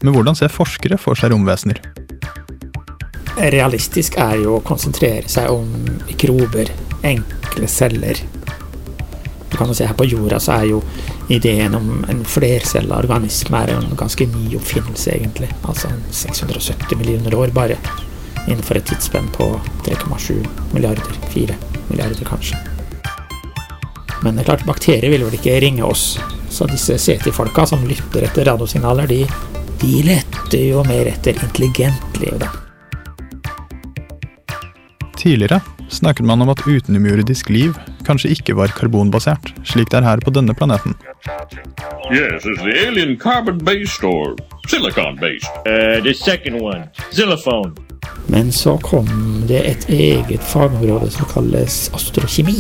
Men 0.02 0.16
hvordan 0.16 0.38
ser 0.38 0.54
forskere 0.54 0.98
for 1.02 1.18
seg 1.18 1.34
romvesener? 1.34 1.82
Realistisk 3.38 4.18
er 4.22 4.42
jo 4.44 4.58
å 4.58 4.66
konsentrere 4.66 5.30
seg 5.32 5.50
om 5.54 5.70
mikrober, 6.08 6.70
enkle 7.08 7.70
celler. 7.70 8.20
Du 9.52 9.58
kan 9.58 9.70
jo 9.70 9.76
se 9.76 9.88
Her 9.88 9.98
på 9.98 10.08
jorda 10.08 10.40
så 10.40 10.58
er 10.62 10.70
jo 10.72 10.82
ideen 11.32 11.76
om 11.76 12.06
en 12.10 12.24
flercella 12.28 12.98
organisme 13.04 13.62
er 13.62 13.74
en 13.76 13.96
ganske 14.00 14.26
ny 14.32 14.56
oppfinnelse, 14.58 15.12
egentlig. 15.16 15.50
Altså 15.68 15.92
670 16.12 16.98
millioner 16.98 17.36
år 17.36 17.54
bare. 17.56 17.78
Innenfor 18.48 18.80
et 18.80 18.88
tidsspenn 18.90 19.30
på 19.36 19.54
3,7 19.86 20.42
milliarder. 20.74 21.18
4 21.34 21.58
milliarder, 21.90 22.26
kanskje. 22.26 22.58
Men 24.22 24.36
det 24.38 24.44
er 24.44 24.52
klart, 24.52 24.66
bakterier 24.66 25.10
vil 25.14 25.26
vel 25.28 25.38
ikke 25.38 25.60
ringe 25.62 25.86
oss. 25.86 26.16
Så 26.52 26.68
disse 26.70 26.98
CT-folka 27.00 27.66
som 27.70 27.84
lytter 27.88 28.28
etter 28.28 28.46
radiosignaler, 28.48 29.08
de, 29.10 29.26
de 29.82 30.02
leter 30.06 30.66
jo 30.70 30.84
mer 30.86 31.10
etter 31.10 31.38
intelligent 31.44 32.20
liv, 32.22 32.38
da. 32.42 32.50
Tidligere 35.18 35.62
snakket 35.90 36.26
man 36.26 36.42
om 36.42 36.50
at 36.50 36.62
utenomjordisk 36.68 37.50
liv 37.50 37.76
kanskje 38.06 38.32
ikke 38.36 38.56
var 38.58 38.74
karbonbasert, 38.78 39.52
slik 39.68 39.92
det 39.92 40.02
er 40.02 40.08
her 40.08 40.22
på 40.24 40.34
denne 40.34 40.54
planeten. 40.58 40.96
Yes, 42.12 42.46
is 42.46 42.58
the 42.64 42.74
alien 42.88 43.18
carbon 43.20 43.58
based 43.66 44.04
or 44.04 44.36
silicon 44.68 45.18
based? 45.22 45.50
Uh, 45.66 46.02
the 46.04 46.14
second 46.14 46.62
one, 46.62 46.90
xylophone. 47.14 47.76
Men 48.28 48.52
så 48.52 48.78
kom 48.78 49.08
det 49.48 49.62
et 49.70 49.90
eget 49.90 50.44
fagområde 50.44 51.12
som 51.12 51.30
kalles 51.34 51.92
astrokjemi. 51.94 52.58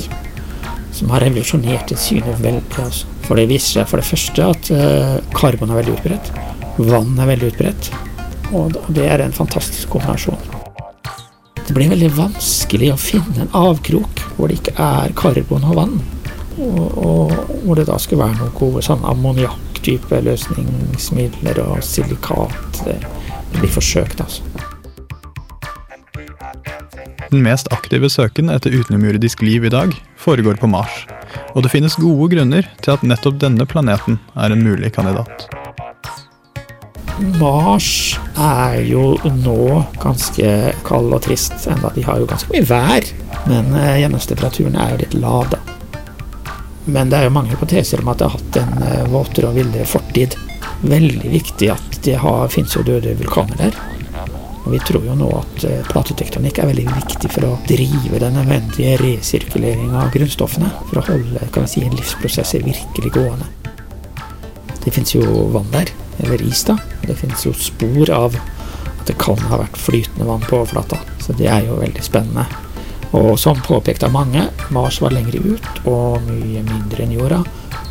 Som 1.01 1.09
har 1.15 1.23
revolusjonert 1.25 1.91
et 1.91 1.99
synet 1.99 2.37
veldig. 2.43 2.77
Altså. 2.83 3.09
For 3.25 3.39
det 3.39 3.47
viser 3.49 3.79
seg 3.79 3.89
for 3.89 3.97
det 3.97 4.05
første 4.05 4.47
at 4.53 4.71
eh, 4.75 5.15
karbon 5.33 5.73
er 5.73 5.79
veldig 5.81 5.95
utbredt. 5.97 6.31
Vann 6.77 7.15
er 7.17 7.29
veldig 7.31 7.49
utbredt. 7.49 7.89
Og 8.53 8.75
det 8.93 9.07
er 9.09 9.23
en 9.23 9.33
fantastisk 9.33 9.95
kombinasjon. 9.95 10.37
Det 11.61 11.73
blir 11.73 11.89
veldig 11.89 12.11
vanskelig 12.13 12.91
å 12.93 12.99
finne 12.99 13.45
en 13.45 13.53
avkrok 13.57 14.21
hvor 14.35 14.51
det 14.51 14.59
ikke 14.59 14.75
er 14.77 15.15
karbon 15.17 15.65
og 15.71 15.79
vann. 15.79 15.95
Og, 16.61 16.83
og 17.01 17.33
hvor 17.63 17.79
det 17.79 17.87
da 17.89 17.97
skulle 18.01 18.27
være 18.27 18.37
noen 18.43 18.53
gode 18.59 18.83
sånn 18.85 19.05
ammoniakktype 19.07 20.21
løsningsmidler 20.27 21.63
og 21.65 21.81
silikat. 21.87 22.83
Det, 22.85 22.99
det 22.99 23.63
blir 23.63 23.73
forsøkt, 23.73 24.21
altså. 24.21 24.45
Den 27.31 27.45
mest 27.45 27.71
aktive 27.71 28.09
søken 28.11 28.51
etter 28.51 28.73
utenomjordisk 28.75 29.43
liv 29.45 29.65
i 29.65 29.71
dag 29.71 29.95
foregår 30.19 30.59
på 30.59 30.67
Mars, 30.67 31.05
og 31.55 31.63
det 31.63 31.71
finnes 31.71 31.95
gode 31.99 32.31
grunner 32.35 32.67
til 32.83 32.95
at 32.95 33.05
nettopp 33.07 33.39
denne 33.41 33.67
planeten 33.69 34.19
er 34.35 34.51
en 34.51 34.63
mulig 34.65 34.91
kandidat. 34.97 35.47
Mars 37.39 38.17
er 38.39 38.79
jo 38.87 39.13
nå 39.43 39.83
ganske 40.01 40.53
kald 40.87 41.13
og 41.13 41.21
trist, 41.25 41.67
enda 41.69 41.91
de 41.93 42.03
har 42.05 42.21
jo 42.21 42.29
ganske 42.29 42.49
mye 42.53 42.65
vær. 42.65 43.05
Men 43.49 43.75
eh, 43.77 43.99
gjennomstemperaturen 44.01 44.77
er 44.79 44.95
jo 44.95 45.01
litt 45.03 45.17
lav, 45.21 45.51
da. 45.53 45.59
Men 46.85 47.11
det 47.11 47.19
er 47.19 47.27
jo 47.27 47.35
mange 47.35 47.53
hypoteser 47.53 48.01
om 48.01 48.09
at 48.09 48.21
det 48.21 48.29
har 48.29 48.39
hatt 48.39 48.59
en 48.63 48.85
eh, 48.87 49.03
våtere 49.13 49.51
og 49.51 49.59
villere 49.59 49.85
fortid. 49.85 50.37
Veldig 50.81 51.33
viktig 51.35 51.69
at 51.73 51.99
det 52.07 52.17
har, 52.23 52.49
finnes 52.53 52.73
jo 52.73 52.85
døde 52.87 53.13
vulkaner 53.19 53.67
der. 53.67 53.77
Og 54.61 54.75
vi 54.75 54.79
tror 54.85 55.05
jo 55.05 55.15
nå 55.17 55.27
at 55.39 55.63
eh, 55.65 55.81
platetektonikk 55.89 56.61
er 56.61 56.69
veldig 56.69 56.85
viktig 56.89 57.31
for 57.33 57.47
å 57.47 57.57
drive 57.69 58.21
den 58.21 58.37
nødvendige 58.37 58.97
resirkuleringa 59.01 60.03
av 60.03 60.11
grunnstoffene. 60.13 60.69
For 60.91 61.01
å 61.01 61.05
holde 61.09 61.49
kan 61.53 61.65
vi 61.65 61.73
si, 61.73 61.85
livsprosesser 61.89 62.65
virkelig 62.65 63.13
gående. 63.15 63.49
Det 64.81 64.93
fins 64.93 65.13
jo 65.15 65.25
vann 65.53 65.69
der, 65.73 65.89
eller 66.21 66.41
is, 66.45 66.63
da. 66.65 66.77
Det 67.05 67.17
fins 67.17 67.45
jo 67.45 67.53
spor 67.57 68.09
av 68.13 68.37
at 68.37 69.07
det 69.09 69.17
kan 69.21 69.39
ha 69.49 69.61
vært 69.63 69.79
flytende 69.81 70.29
vann 70.29 70.45
på 70.45 70.61
overflata. 70.61 71.01
Så 71.21 71.33
det 71.37 71.49
er 71.49 71.65
jo 71.65 71.81
veldig 71.81 72.05
spennende. 72.05 72.45
Og 73.17 73.33
som 73.39 73.59
påpekt 73.65 74.05
av 74.07 74.13
mange, 74.13 74.45
Mars 74.71 75.01
var 75.03 75.11
lengre 75.11 75.41
ut 75.43 75.81
og 75.89 76.21
mye 76.29 76.61
mindre 76.63 77.03
enn 77.03 77.15
jorda. 77.17 77.41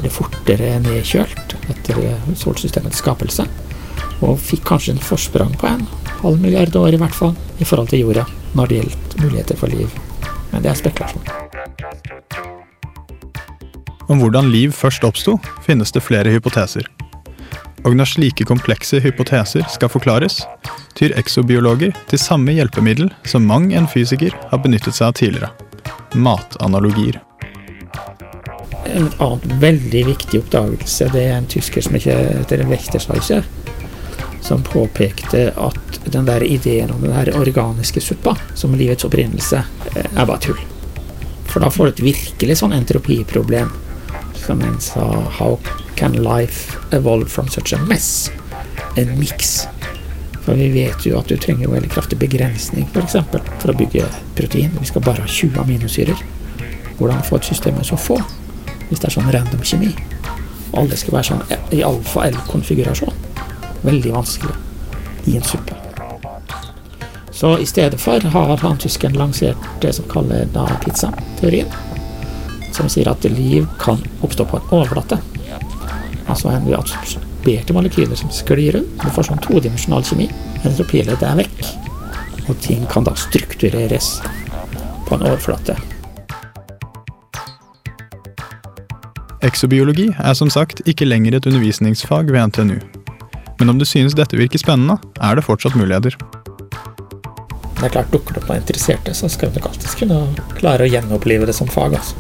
Ble 0.01 0.13
fortere 0.13 0.79
nedkjølt 0.81 1.57
etter 1.69 1.99
solsystemets 2.41 3.03
skapelse. 3.03 3.45
Og 4.25 4.39
fikk 4.41 4.65
kanskje 4.71 4.95
en 4.95 5.05
forsprang 5.05 5.53
på 5.61 5.69
en 5.69 5.85
halv 6.23 6.41
milliard 6.41 6.77
år 6.77 6.95
i 6.95 7.01
hvert 7.01 7.17
fall, 7.17 7.35
i 7.59 7.67
forhold 7.67 7.91
til 7.93 8.05
jorda 8.05 8.27
når 8.55 8.71
det 8.71 8.81
gjelder 8.81 9.25
muligheter 9.25 9.61
for 9.61 9.73
liv. 9.73 9.93
Men 10.51 10.65
det 10.65 10.73
er 10.73 10.79
spekulasjon. 10.79 11.25
Om 14.11 14.19
hvordan 14.19 14.51
liv 14.51 14.73
først 14.75 15.05
oppsto, 15.07 15.37
finnes 15.63 15.93
det 15.95 16.03
flere 16.03 16.33
hypoteser. 16.35 16.89
Og 17.87 17.95
når 17.97 18.11
slike 18.11 18.45
komplekse 18.45 18.99
hypoteser 19.01 19.65
skal 19.73 19.89
forklares, 19.89 20.43
tyr 20.99 21.15
exobiologer 21.17 21.95
til 22.11 22.21
samme 22.21 22.53
hjelpemiddel 22.59 23.09
som 23.25 23.47
mang 23.47 23.71
en 23.73 23.89
fysiker 23.89 24.35
har 24.51 24.63
benyttet 24.65 24.99
seg 24.99 25.13
av 25.13 25.19
tidligere 25.21 25.53
matanalogier. 26.15 27.21
En 28.91 29.07
annen 29.23 29.61
veldig 29.63 30.03
viktig 30.09 30.41
oppdagelse 30.43 31.11
det 31.15 31.27
er 31.29 31.37
en 31.39 31.49
tysker 31.51 31.85
som 31.87 31.95
heter 31.95 32.65
Wechtershauser, 32.67 33.47
som 34.43 34.63
påpekte 34.63 35.51
at 35.57 36.01
den 36.05 36.27
der 36.27 36.43
ideen 36.43 36.91
om 36.91 37.03
den 37.05 37.13
der 37.13 37.37
organiske 37.37 38.01
suppa 38.01 38.37
som 38.55 38.75
livets 38.75 39.05
opprinnelse 39.05 39.63
eh, 39.95 40.07
er 40.17 40.27
bare 40.27 40.41
tull. 40.41 40.61
For 41.51 41.61
da 41.61 41.71
får 41.71 41.85
du 41.85 41.91
et 41.91 42.05
virkelig 42.13 42.61
sånn 42.61 42.75
entropiproblem. 42.77 43.73
Som 44.41 44.63
en 44.65 44.79
sa 44.83 45.05
How 45.39 45.59
can 45.99 46.17
life 46.25 46.79
evolve 46.97 47.29
from 47.29 47.49
such 47.49 47.75
a 47.75 47.81
mess? 47.91 48.31
En 48.97 49.19
miks. 49.19 49.67
For 50.45 50.57
vi 50.57 50.71
vet 50.73 51.05
jo 51.07 51.19
at 51.19 51.29
du 51.29 51.37
trenger 51.37 51.67
jo 51.67 51.75
veldig 51.75 51.91
kraftig 51.93 52.19
begrensning 52.19 52.87
for, 52.95 53.05
eksempel, 53.05 53.43
for 53.61 53.73
å 53.73 53.77
bygge 53.77 54.07
protein. 54.39 54.73
Vi 54.81 54.89
skal 54.89 55.05
bare 55.05 55.27
ha 55.27 55.29
20 55.29 55.61
aminosyrer. 55.61 56.23
Hvordan 56.99 57.25
få 57.27 57.41
et 57.41 57.51
system 57.51 57.77
med 57.79 57.89
så 57.89 57.99
få? 58.01 58.19
Hvis 58.89 59.03
det 59.03 59.11
er 59.11 59.17
sånn 59.19 59.31
random 59.31 59.63
kjemi. 59.67 59.91
Alle 60.79 60.97
skal 60.99 61.19
være 61.19 61.29
sånn 61.33 61.75
i 61.75 61.83
alfa-L-konfigurasjon. 61.87 63.30
Veldig 63.83 64.13
vanskelig 64.13 64.55
i 65.25 65.37
en 65.37 65.43
suppe. 65.43 65.75
Så 67.41 67.59
i 67.59 67.67
stedet 67.67 68.01
for 68.01 68.21
har 68.21 68.57
han 68.57 68.79
tyskeren 68.79 69.17
lansert 69.17 69.69
det 69.81 69.95
som 69.97 70.05
kalles 70.11 70.51
da 70.53 70.67
pizza-teorien. 70.85 71.71
Som 72.73 72.91
sier 72.93 73.09
at 73.09 73.25
liv 73.25 73.67
kan 73.81 74.03
oppstå 74.21 74.45
på 74.45 74.61
en 74.61 74.69
overflate. 74.71 75.19
Altså 76.29 76.53
en 76.53 76.69
absorberte 76.75 77.73
molekyler 77.73 78.19
som 78.19 78.31
sklir 78.35 78.77
rundt. 78.77 79.01
Du 79.01 79.09
får 79.15 79.31
sånn 79.31 79.41
todimensjonal 79.47 80.05
kjemi. 80.05 80.29
Entropileddet 80.61 81.25
er 81.25 81.41
vekk. 81.41 81.65
Og 82.51 82.61
ting 82.61 82.85
kan 82.93 83.09
da 83.09 83.17
struktureres 83.17 84.19
på 85.09 85.17
en 85.17 85.25
overflate. 85.25 85.79
Eksobiologi 89.41 90.11
er 90.21 90.35
som 90.37 90.53
sagt 90.53 90.85
ikke 90.85 91.09
lenger 91.09 91.39
et 91.39 91.47
undervisningsfag 91.49 92.29
ved 92.35 92.53
NTNU. 92.53 93.00
Men 93.61 93.71
om 93.71 93.79
du 93.79 93.85
synes 93.85 94.15
dette 94.17 94.39
virker 94.41 94.59
spennende, 94.59 94.97
er 95.21 95.37
det 95.37 95.45
fortsatt 95.45 95.75
muligheter. 95.77 96.15
Det 97.77 97.85
er 97.85 97.93
klart, 97.93 98.09
Dukker 98.13 98.35
det 98.35 98.41
opp 98.41 98.49
noen 98.49 98.63
interesserte, 98.63 99.13
så 99.15 99.29
skal 99.29 99.51
vi 99.51 99.61
nok 99.61 99.69
alltids 99.69 99.99
kunne 100.01 100.21
klare 100.57 100.87
å 100.87 100.89
gjenopplive 100.89 101.49
det 101.49 101.53
som 101.57 101.69
fag. 101.69 101.99
altså. 101.99 102.17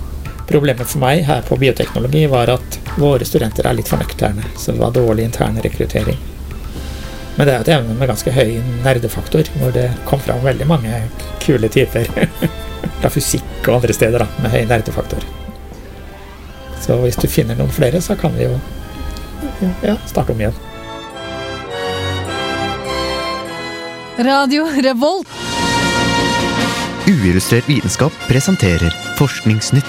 Problemet 0.50 0.84
for 0.84 1.00
meg 1.00 1.22
her 1.24 1.40
på 1.48 1.56
bioteknologi 1.56 2.26
var 2.28 2.52
at 2.52 2.78
våre 3.00 3.24
studenter 3.24 3.64
er 3.64 3.78
litt 3.78 3.88
for 3.88 4.04
nøkterne, 4.04 4.44
så 4.60 4.74
det 4.76 4.82
var 4.84 4.92
dårlig 4.92 5.30
intern 5.30 5.56
rekruttering. 5.64 6.20
Men 7.38 7.48
det 7.48 7.54
er 7.54 7.64
et 7.64 7.72
evne 7.78 7.96
med 7.96 8.12
ganske 8.12 8.36
høy 8.36 8.56
nerdefaktor, 8.84 9.48
hvor 9.56 9.72
det 9.72 9.88
kom 10.04 10.20
fram 10.20 10.44
veldig 10.44 10.68
mange 10.68 11.02
kule 11.40 11.72
typer. 11.72 12.08
Fra 13.00 13.12
fysikk 13.12 13.68
og 13.68 13.78
andre 13.78 13.96
steder 13.96 14.26
da, 14.26 14.28
med 14.44 14.52
høy 14.52 14.66
nerdefaktor. 14.68 15.24
Så 16.84 17.00
hvis 17.00 17.16
du 17.16 17.30
finner 17.32 17.56
noen 17.56 17.72
flere, 17.72 18.04
så 18.04 18.16
kan 18.20 18.36
vi 18.36 18.44
jo 18.44 18.58
ja, 19.80 19.96
starte 20.04 20.36
om 20.36 20.44
igjen. 20.44 20.66
Radio 24.20 24.66
Revolt. 24.82 25.28
Uillustrert 27.08 27.68
vitenskap 27.68 28.12
presenterer 28.28 28.92
Forskningsnytt. 29.16 29.86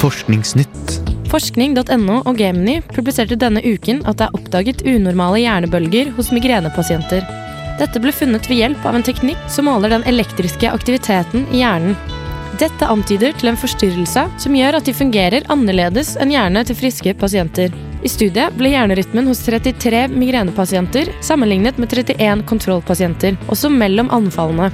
Forskningsnytt. 0.00 0.96
Forskning.no 1.28 2.22
og 2.22 2.40
Gemini 2.40 2.78
publiserte 2.94 3.36
denne 3.36 3.60
uken 3.60 4.00
at 4.08 4.16
det 4.16 4.30
er 4.30 4.40
oppdaget 4.40 4.86
unormale 4.88 5.44
hjernebølger 5.44 6.14
hos 6.16 6.32
migrenepasienter. 6.32 7.28
Dette 7.76 8.00
ble 8.00 8.16
funnet 8.16 8.48
ved 8.48 8.62
hjelp 8.62 8.88
av 8.88 8.96
en 8.96 9.04
teknikk 9.04 9.50
som 9.52 9.68
måler 9.68 9.92
den 9.92 10.08
elektriske 10.08 10.72
aktiviteten 10.72 11.44
i 11.52 11.60
hjernen. 11.60 12.15
Dette 12.56 12.86
antyder 12.88 13.34
til 13.36 13.50
en 13.50 13.58
forstyrrelse 13.60 14.22
som 14.40 14.54
gjør 14.56 14.78
at 14.78 14.86
de 14.88 14.94
fungerer 14.96 15.44
annerledes 15.52 16.14
enn 16.22 16.30
hjerne 16.32 16.62
til 16.64 16.78
friske 16.78 17.12
pasienter. 17.20 17.74
I 18.00 18.08
studiet 18.08 18.54
ble 18.56 18.70
hjernerytmen 18.72 19.28
hos 19.28 19.42
33 19.44 20.06
migrenepasienter 20.14 21.10
sammenlignet 21.26 21.76
med 21.76 21.92
31 21.92 22.46
kontrollpasienter, 22.48 23.36
også 23.52 23.68
mellom 23.72 24.08
anfallene. 24.14 24.70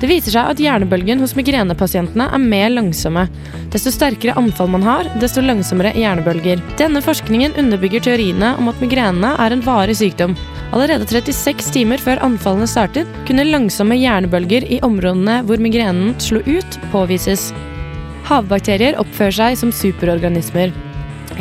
Det 0.00 0.08
viser 0.08 0.32
seg 0.32 0.52
at 0.52 0.60
hjernebølgen 0.60 1.20
hos 1.24 1.34
migrenepasientene 1.36 2.28
er 2.32 2.40
mer 2.40 2.72
langsomme. 2.72 3.26
Desto 3.72 3.92
sterkere 3.92 4.36
anfall 4.40 4.68
man 4.72 4.84
har, 4.84 5.08
desto 5.20 5.44
langsommere 5.44 5.92
hjernebølger. 5.96 6.62
Denne 6.80 7.04
forskningen 7.04 7.56
underbygger 7.60 8.04
teoriene 8.04 8.54
om 8.60 8.68
at 8.72 8.80
migrenene 8.84 9.34
er 9.40 9.56
en 9.56 9.64
varig 9.64 9.96
sykdom. 10.00 10.36
Allerede 10.74 11.06
36 11.06 11.70
timer 11.74 12.02
før 12.02 12.20
anfallene 12.26 12.66
startet, 12.70 13.10
kunne 13.28 13.46
langsomme 13.46 13.98
hjernebølger 14.00 14.66
i 14.66 14.80
områdene 14.86 15.38
hvor 15.46 15.62
migrenen 15.62 16.16
slo 16.22 16.42
ut, 16.42 16.80
påvises. 16.92 17.52
Havbakterier 18.26 18.98
oppfører 18.98 19.36
seg 19.38 19.60
som 19.60 19.72
superorganismer. 19.74 20.74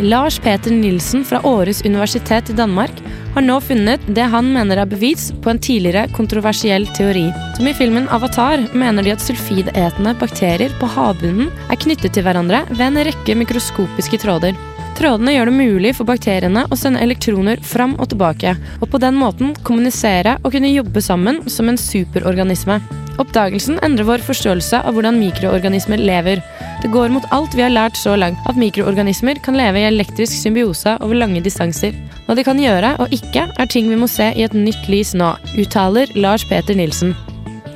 Lars 0.03 0.37
Peter 0.43 0.73
Nilsen 0.75 1.23
fra 1.25 1.39
Åres 1.47 1.81
universitet 1.85 2.49
i 2.51 2.57
Danmark 2.57 2.91
har 3.35 3.43
nå 3.43 3.57
funnet 3.63 4.03
det 4.15 4.27
han 4.31 4.51
mener 4.51 4.81
er 4.81 4.89
bevis 4.91 5.29
på 5.43 5.51
en 5.51 5.59
tidligere 5.59 6.09
kontroversiell 6.15 6.87
teori. 6.97 7.25
Som 7.57 7.69
i 7.71 7.75
filmen 7.75 8.09
Avatar 8.13 8.63
mener 8.75 9.03
de 9.03 9.15
at 9.15 9.23
sulfidetende 9.23 10.15
bakterier 10.19 10.75
på 10.79 10.91
havbunnen 10.97 11.51
er 11.71 11.79
knyttet 11.79 12.15
til 12.15 12.27
hverandre 12.27 12.65
ved 12.73 12.87
en 12.89 13.03
rekke 13.07 13.39
mikroskopiske 13.39 14.21
tråder. 14.23 14.55
Trådene 14.95 15.33
gjør 15.35 15.49
det 15.49 15.55
mulig 15.59 15.91
for 15.97 16.07
bakteriene 16.07 16.61
å 16.71 16.75
sende 16.79 17.01
elektroner 17.03 17.59
fram 17.59 17.97
og 17.99 18.13
tilbake, 18.13 18.53
og 18.79 18.87
på 18.93 19.01
den 19.03 19.17
måten 19.19 19.51
kommunisere 19.67 20.37
og 20.41 20.53
kunne 20.55 20.71
jobbe 20.71 21.03
sammen 21.03 21.41
som 21.51 21.67
en 21.67 21.79
superorganisme. 21.79 22.79
Oppdagelsen 23.19 23.79
endrer 23.83 24.07
vår 24.07 24.23
forståelse 24.23 24.81
av 24.87 24.95
hvordan 24.95 25.19
mikroorganismer 25.19 25.99
lever. 25.99 26.41
Det 26.83 26.91
går 26.95 27.11
mot 27.11 27.27
alt 27.35 27.55
vi 27.55 27.63
har 27.63 27.75
lært 27.75 27.99
så 27.99 28.15
langt, 28.19 28.39
at 28.47 28.59
mikroorganismer 28.59 29.39
kan 29.43 29.59
leve 29.59 29.83
i 29.83 29.87
elektrisk 29.91 30.35
symbiose 30.39 30.97
over 31.01 31.19
lange 31.19 31.43
distanser. 31.43 31.95
Hva 32.25 32.35
de 32.35 32.47
kan 32.47 32.59
gjøre 32.59 32.95
og 33.03 33.15
ikke, 33.15 33.47
er 33.51 33.71
ting 33.71 33.91
vi 33.91 33.99
må 33.99 34.07
se 34.11 34.31
i 34.31 34.47
et 34.47 34.55
nytt 34.55 34.91
lys 34.91 35.15
nå, 35.15 35.35
uttaler 35.59 36.11
Lars 36.15 36.47
Peter 36.47 36.75
Nilsen. 36.75 37.15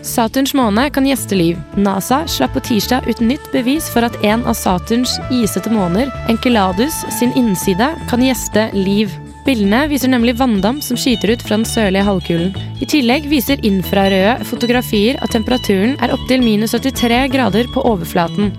Saturns 0.06 0.54
måne 0.54 0.90
kan 0.90 1.08
gjeste 1.08 1.36
liv. 1.36 1.58
NASA 1.76 2.22
slapp 2.28 2.54
på 2.56 2.64
tirsdag 2.64 3.08
ut 3.10 3.20
nytt 3.20 3.52
bevis 3.52 3.90
for 3.92 4.08
at 4.08 4.16
en 4.24 4.46
av 4.48 4.56
Saturns 4.56 5.18
isete 5.32 5.72
måner, 5.74 6.12
Enkeladus, 6.32 7.04
sin 7.20 7.34
innside 7.36 7.92
kan 8.10 8.24
gjeste 8.24 8.70
liv. 8.74 9.12
Bildene 9.46 9.86
viser 9.90 10.12
nemlig 10.12 10.36
vanndam 10.40 10.82
som 10.84 10.98
skyter 11.00 11.34
ut 11.34 11.44
fra 11.44 11.58
den 11.58 11.68
sørlige 11.68 12.06
halvkulen. 12.06 12.52
I 12.80 12.88
tillegg 12.88 13.28
viser 13.32 13.64
infrarøde 13.66 14.38
fotografier 14.48 15.20
at 15.24 15.34
temperaturen 15.36 15.96
er 16.04 16.14
opptil 16.16 16.44
minus 16.46 16.76
73 16.78 17.26
grader 17.34 17.72
på 17.74 17.84
overflaten. 17.88 18.54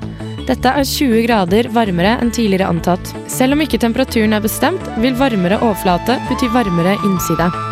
Dette 0.48 0.72
er 0.74 0.87
20 0.88 1.26
grader 1.29 1.68
varmere 1.70 2.16
enn 2.18 2.33
tidligere 2.35 2.72
antatt. 2.72 3.12
Selv 3.31 3.55
om 3.55 3.62
ikke 3.62 3.79
temperaturen 3.81 4.35
er 4.35 4.42
bestemt, 4.42 4.92
vil 4.98 5.14
varmere 5.20 5.61
overflate 5.62 6.18
bety 6.29 6.50
varmere 6.50 6.98
innside. 7.07 7.70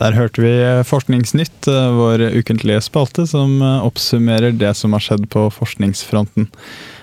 Der 0.00 0.16
hørte 0.16 0.40
vi 0.40 0.54
Forskningsnytt, 0.88 1.68
eh, 1.68 1.90
vår 1.92 2.22
ukentlige 2.40 2.80
spalte 2.84 3.26
som 3.28 3.58
eh, 3.60 3.84
oppsummerer 3.84 4.56
det 4.56 4.72
som 4.78 4.96
har 4.96 5.04
skjedd 5.04 5.26
på 5.32 5.46
forskningsfronten. 5.52 6.48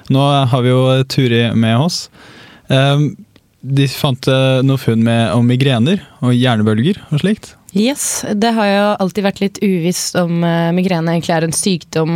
Nå 0.10 0.24
har 0.50 0.66
vi 0.66 0.72
jo 0.74 0.82
Turi 1.06 1.44
med 1.54 1.78
oss. 1.78 2.08
Eh, 2.74 3.08
De 3.68 3.88
fant 3.90 4.28
eh, 4.32 4.62
noe 4.64 4.80
funn 4.80 5.02
med, 5.04 5.34
om 5.36 5.46
migrener 5.46 6.02
og 6.22 6.34
hjernebølger 6.34 7.02
og 7.12 7.22
slikt. 7.22 7.56
Yes, 7.78 8.24
det 8.34 8.54
har 8.56 8.68
jo 8.70 8.86
alltid 9.04 9.26
vært 9.26 9.42
litt 9.44 9.58
uvisst 9.62 10.16
om 10.18 10.42
eh, 10.46 10.72
migrene 10.74 11.18
egentlig 11.18 11.36
er 11.36 11.46
en 11.46 11.56
sykdom, 11.58 12.16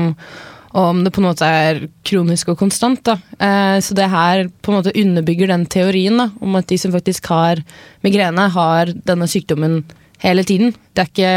og 0.72 0.86
om 0.94 1.02
det 1.04 1.12
på 1.12 1.20
en 1.20 1.28
måte 1.28 1.46
er 1.46 1.82
kronisk 2.08 2.54
og 2.54 2.62
konstant. 2.62 3.02
da. 3.06 3.17
Eh, 3.38 3.78
så 3.84 3.98
det 3.98 4.08
her 4.13 4.48
på 4.63 4.72
en 4.72 4.80
måte 4.80 4.96
underbygger 4.96 5.52
den 5.52 5.65
teorien 5.70 6.22
da, 6.22 6.30
om 6.41 6.56
at 6.58 6.70
de 6.72 6.78
som 6.80 6.94
faktisk 6.94 7.28
har 7.34 7.62
migrene, 8.06 8.48
har 8.56 8.94
denne 9.06 9.28
sykdommen 9.30 9.82
hele 10.24 10.46
tiden. 10.48 10.76
Det 10.94 11.04
er 11.04 11.12
ikke 11.12 11.36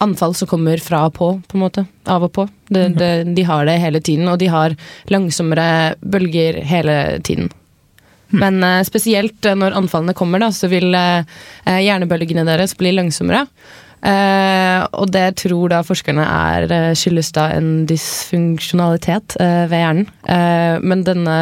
anfall 0.00 0.34
som 0.36 0.48
kommer 0.48 0.80
fra 0.82 1.04
og 1.08 1.14
på, 1.16 1.30
på 1.48 1.58
en 1.58 1.64
måte. 1.64 1.84
Av 2.08 2.24
og 2.24 2.32
på. 2.36 2.46
Det, 2.72 2.86
det, 2.96 3.10
de 3.36 3.44
har 3.46 3.66
det 3.68 3.80
hele 3.82 4.00
tiden, 4.00 4.28
og 4.32 4.38
de 4.40 4.48
har 4.52 4.76
langsommere 5.12 5.96
bølger 6.00 6.62
hele 6.66 6.96
tiden. 7.26 7.50
Men 8.30 8.62
eh, 8.64 8.80
spesielt 8.86 9.44
eh, 9.44 9.58
når 9.58 9.76
anfallene 9.78 10.16
kommer, 10.16 10.42
da, 10.42 10.50
så 10.54 10.70
vil 10.70 10.94
eh, 10.94 11.24
hjernebølgene 11.66 12.46
deres 12.48 12.76
bli 12.78 12.94
langsommere. 12.94 13.44
Eh, 14.00 14.80
og 14.96 15.10
det 15.12 15.26
tror 15.42 15.68
da 15.68 15.82
forskerne 15.84 16.24
er 16.24 16.64
eh, 16.72 16.92
skyldes 16.96 17.32
da 17.36 17.50
en 17.52 17.84
dysfunksjonalitet 17.88 19.36
eh, 19.42 19.64
ved 19.68 19.82
hjernen. 19.82 20.06
Eh, 20.24 20.76
men 20.80 21.04
denne 21.04 21.36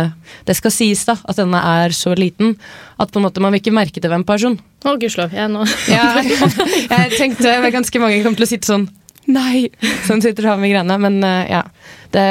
Det 0.48 0.56
skal 0.58 0.74
sies 0.74 1.04
da 1.06 1.14
at 1.22 1.38
denne 1.38 1.60
er 1.60 1.94
så 1.94 2.16
liten 2.18 2.56
at 2.98 3.12
på 3.12 3.20
en 3.20 3.28
måte 3.28 3.42
man 3.44 3.54
vil 3.54 3.62
ikke 3.62 3.76
merke 3.76 4.02
det 4.02 4.10
ved 4.10 4.18
en 4.20 4.26
person. 4.26 4.58
Å, 4.82 4.96
gudskjelov. 4.98 5.36
Jeg 5.38 5.52
nå 5.54 5.62
Ja, 5.94 6.10
jeg 6.18 7.14
tenkte 7.14 7.54
ganske 7.70 8.02
mange 8.02 8.24
kom 8.26 8.34
til 8.38 8.48
å 8.48 8.50
sitte 8.50 8.70
sånn 8.70 8.88
Nei! 9.28 9.68
Som 10.06 10.22
sitter 10.24 10.46
og 10.46 10.54
har 10.54 10.60
migrene. 10.62 10.94
Men 10.96 11.18
ja. 11.20 11.66
Det, 12.14 12.22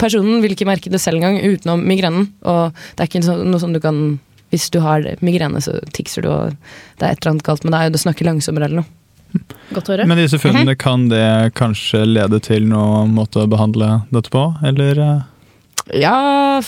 personen 0.00 0.40
vil 0.40 0.54
ikke 0.54 0.64
merke 0.64 0.88
det 0.88 1.02
selv 1.02 1.20
engang 1.20 1.36
utenom 1.44 1.82
migrenen. 1.84 2.30
Og 2.48 2.72
det 2.96 3.04
er 3.04 3.10
ikke 3.10 3.20
noe 3.44 3.60
sånn 3.60 3.76
du 3.76 3.82
kan 3.84 3.98
Hvis 4.54 4.70
du 4.72 4.78
har 4.80 5.04
migrene, 5.20 5.60
så 5.60 5.76
tikser 5.92 6.24
du, 6.24 6.30
og 6.32 6.56
det 6.96 7.04
er 7.04 7.12
et 7.12 7.20
eller 7.20 7.34
annet 7.34 7.44
galt 7.44 7.66
med 7.66 7.76
deg, 7.76 7.90
og 7.90 7.98
du 7.98 8.00
snakker 8.00 8.24
langsommere 8.30 8.70
eller 8.70 8.80
noe. 8.80 8.88
Godt 9.74 9.88
å 9.88 9.94
høre. 9.96 10.06
Men 10.08 10.18
disse 10.20 10.38
funnene, 10.40 10.76
kan 10.78 11.08
det 11.10 11.52
kanskje 11.58 12.04
lede 12.06 12.38
til 12.44 12.66
noen 12.70 13.12
måte 13.16 13.42
å 13.44 13.48
behandle 13.50 14.02
dette 14.14 14.30
på, 14.32 14.44
eller? 14.64 14.98
eh? 15.02 15.24
Ja, 16.02 16.58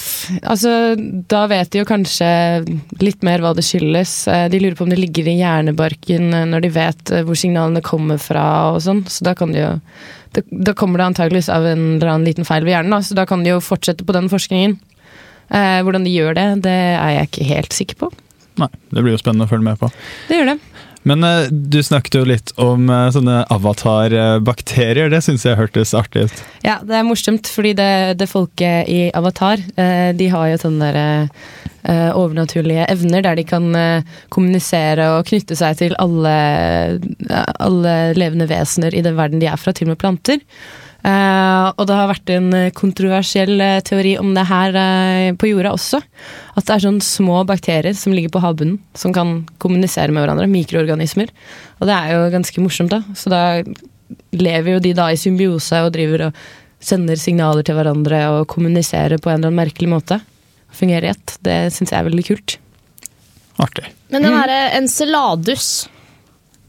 altså 0.46 0.70
Da 1.26 1.40
vet 1.50 1.72
de 1.72 1.80
jo 1.80 1.86
kanskje 1.88 2.28
litt 3.02 3.24
mer 3.26 3.42
hva 3.42 3.50
det 3.56 3.64
skyldes. 3.66 4.12
Eh, 4.30 4.44
De 4.52 4.60
lurer 4.62 4.76
på 4.78 4.84
om 4.86 4.92
det 4.92 5.00
ligger 5.00 5.26
i 5.26 5.38
hjernebarken 5.40 6.28
eh, 6.34 6.44
når 6.46 6.62
de 6.62 6.70
vet 6.76 7.12
hvor 7.26 7.34
signalene 7.38 7.82
kommer 7.82 8.20
fra 8.22 8.44
og 8.74 8.78
sånn. 8.84 9.02
Så 9.10 9.26
da 9.26 9.34
kan 9.38 9.50
de 9.54 9.64
jo 9.64 9.72
Da, 10.36 10.42
da 10.52 10.74
kommer 10.76 11.00
det 11.00 11.06
antageligvis 11.08 11.48
av 11.50 11.64
en 11.66 11.84
eller 11.96 12.10
annen 12.12 12.26
liten 12.28 12.44
feil 12.46 12.62
ved 12.66 12.74
hjernen, 12.76 12.92
da. 12.92 13.00
Så 13.02 13.14
da 13.16 13.24
kan 13.26 13.42
de 13.42 13.48
jo 13.54 13.62
fortsette 13.64 14.04
på 14.04 14.12
den 14.14 14.28
forskningen. 14.28 14.76
Eh, 15.48 15.78
hvordan 15.82 16.04
de 16.04 16.12
gjør 16.12 16.34
det, 16.36 16.46
det 16.68 16.74
er 17.00 17.14
jeg 17.16 17.28
ikke 17.30 17.46
helt 17.48 17.72
sikker 17.72 17.96
på. 18.02 18.10
Nei, 18.60 18.68
det 18.92 19.02
blir 19.02 19.14
jo 19.16 19.20
spennende 19.22 19.46
å 19.46 19.50
følge 19.50 19.64
med 19.70 19.78
på. 19.80 19.88
Det 20.28 20.36
gjør 20.36 20.50
det. 20.52 20.58
Men 21.08 21.24
uh, 21.24 21.48
du 21.50 21.80
snakket 21.82 22.18
jo 22.18 22.24
litt 22.28 22.52
om 22.60 22.88
uh, 22.90 23.08
sånne 23.14 23.40
avatarbakterier. 23.54 25.08
Det 25.12 25.22
syns 25.24 25.46
jeg 25.46 25.58
hørtes 25.58 25.94
artig 25.96 26.26
ut. 26.28 26.42
Ja, 26.66 26.78
det 26.84 26.98
er 26.98 27.06
morsomt, 27.06 27.48
fordi 27.48 27.72
det, 27.78 27.90
det 28.20 28.28
folket 28.30 28.90
i 28.92 29.08
Avatar, 29.16 29.62
uh, 29.78 30.10
de 30.18 30.28
har 30.34 30.52
jo 30.52 30.60
sånne 30.66 30.92
der, 30.98 31.32
overnaturlige 31.88 32.84
evner 32.90 33.22
der 33.24 33.36
de 33.38 33.44
kan 33.48 33.64
kommunisere 34.34 35.06
og 35.14 35.28
knytte 35.30 35.56
seg 35.56 35.78
til 35.78 35.94
alle, 36.02 36.34
alle 37.54 37.94
levende 38.18 38.48
vesener 38.50 38.92
i 38.92 39.00
den 39.06 39.16
verden 39.16 39.40
de 39.40 39.48
er 39.48 39.56
fra, 39.56 39.72
til 39.72 39.86
og 39.86 39.94
med 39.94 40.00
planter. 40.02 40.42
Eh, 41.08 41.66
og 41.78 41.86
det 41.88 41.96
har 41.96 42.08
vært 42.10 42.30
en 42.34 42.48
eh, 42.56 42.72
kontroversiell 42.76 43.54
uh, 43.62 43.80
teori 43.86 44.16
om 44.20 44.32
det 44.36 44.44
her 44.48 44.76
uh, 44.76 45.36
på 45.38 45.50
jorda 45.52 45.72
også. 45.76 46.00
At 46.58 46.66
det 46.66 46.74
er 46.74 46.84
sånne 46.84 47.04
små 47.04 47.42
bakterier 47.48 47.96
som 47.96 48.14
ligger 48.16 48.32
på 48.34 48.42
havbunnen, 48.42 48.80
som 48.98 49.14
kan 49.16 49.44
kommunisere 49.62 50.12
med 50.12 50.24
hverandre. 50.24 50.48
Mikroorganismer. 50.50 51.30
Og 51.78 51.88
det 51.88 51.96
er 51.96 52.14
jo 52.14 52.32
ganske 52.34 52.64
morsomt, 52.64 52.92
da. 52.92 53.00
Så 53.16 53.32
da 53.32 53.42
lever 54.36 54.74
jo 54.74 54.80
de 54.84 54.94
da 54.98 55.10
i 55.12 55.20
symbiose 55.20 55.84
og 55.84 55.92
driver 55.94 56.28
og 56.28 56.40
sender 56.84 57.18
signaler 57.18 57.66
til 57.66 57.78
hverandre 57.78 58.24
og 58.34 58.48
kommuniserer 58.50 59.20
på 59.20 59.30
en 59.30 59.38
eller 59.38 59.52
annen 59.52 59.62
merkelig 59.62 59.90
måte. 59.92 60.18
Fungerer 60.74 61.08
i 61.08 61.12
ett. 61.14 61.38
Det 61.44 61.60
syns 61.74 61.94
jeg 61.94 62.00
er 62.00 62.08
veldig 62.10 62.26
kult. 62.26 62.58
Artig. 63.62 63.86
Men 64.12 64.26
den 64.26 64.36
derre 64.36 64.58
Enceladus 64.76 65.88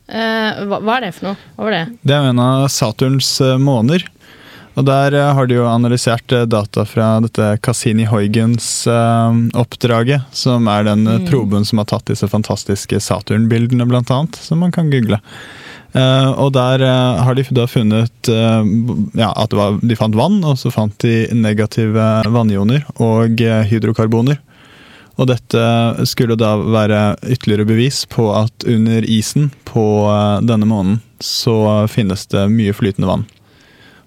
eh, 0.10 0.64
hva, 0.66 0.80
hva 0.80 0.96
er 0.96 1.06
det 1.06 1.12
for 1.18 1.30
noe? 1.30 1.50
Hva 1.58 1.68
var 1.68 1.76
det? 1.76 1.84
Det 2.02 2.16
er 2.16 2.30
en 2.32 2.42
av 2.42 2.66
Saturns 2.74 3.36
måner. 3.62 4.08
Og 4.80 4.86
der 4.88 5.12
eh, 5.18 5.34
har 5.36 5.48
de 5.50 5.56
jo 5.58 5.66
analysert 5.68 6.32
eh, 6.32 6.46
data 6.48 6.86
fra 6.88 7.08
dette 7.26 7.58
Cassini-Huygens-oppdraget, 7.66 10.22
som 10.32 10.68
er 10.72 10.84
den 10.88 11.02
eh, 11.08 11.18
Mm. 11.20 11.26
proben 11.28 11.66
som 11.68 11.78
har 11.82 11.86
tatt 11.90 12.06
disse 12.08 12.28
fantastiske 12.32 12.96
Saturn-bildene, 13.04 13.84
blant 13.90 14.08
annet, 14.12 14.36
som 14.40 14.60
man 14.64 14.72
kan 14.72 14.90
google. 14.92 15.20
Eh, 15.92 16.30
og 16.40 16.54
der 16.56 16.80
eh, 16.86 17.20
har 17.26 17.36
de 17.36 17.44
da 17.52 17.66
funnet 17.68 18.30
eh, 18.30 18.64
ja, 19.20 19.34
at 19.36 19.50
det 19.52 19.58
var, 19.60 19.80
de 19.82 19.96
fant 20.00 20.16
vann, 20.16 20.40
og 20.46 20.58
så 20.62 20.72
fant 20.72 20.96
de 21.04 21.28
negative 21.34 22.24
vannioner 22.30 22.86
og 23.02 23.42
eh, 23.42 23.64
hydrokarboner. 23.68 24.38
Og 25.20 25.28
dette 25.28 25.60
skulle 26.08 26.36
da 26.40 26.54
være 26.62 27.16
ytterligere 27.28 27.66
bevis 27.68 28.06
på 28.08 28.30
at 28.38 28.64
under 28.70 29.04
isen 29.04 29.50
på 29.68 29.84
eh, 30.08 30.40
denne 30.48 30.66
månen 30.70 31.00
så 31.20 31.88
finnes 31.92 32.24
det 32.32 32.46
mye 32.54 32.72
flytende 32.78 33.08
vann. 33.10 33.26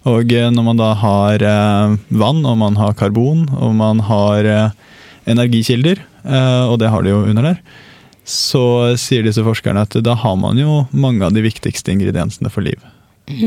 Og 0.08 0.32
eh, 0.34 0.48
når 0.50 0.66
man 0.66 0.80
da 0.80 0.92
har 0.98 1.44
eh, 1.46 1.94
vann, 2.10 2.42
og 2.48 2.58
man 2.58 2.78
har 2.80 2.96
karbon, 2.98 3.46
og 3.54 3.74
man 3.78 4.02
har 4.08 4.48
eh, 4.48 4.96
energikilder, 5.30 6.02
eh, 6.26 6.64
og 6.66 6.80
det 6.82 6.90
har 6.90 7.04
de 7.04 7.12
jo 7.12 7.22
under 7.28 7.52
der, 7.52 7.60
så 8.26 8.64
sier 8.98 9.24
disse 9.26 9.42
forskerne 9.46 9.84
at 9.86 9.94
da 10.02 10.16
har 10.18 10.34
man 10.38 10.58
jo 10.58 10.82
mange 10.90 11.24
av 11.26 11.34
de 11.34 11.44
viktigste 11.44 11.94
ingrediensene 11.94 12.50
for 12.50 12.66
liv. 12.66 12.78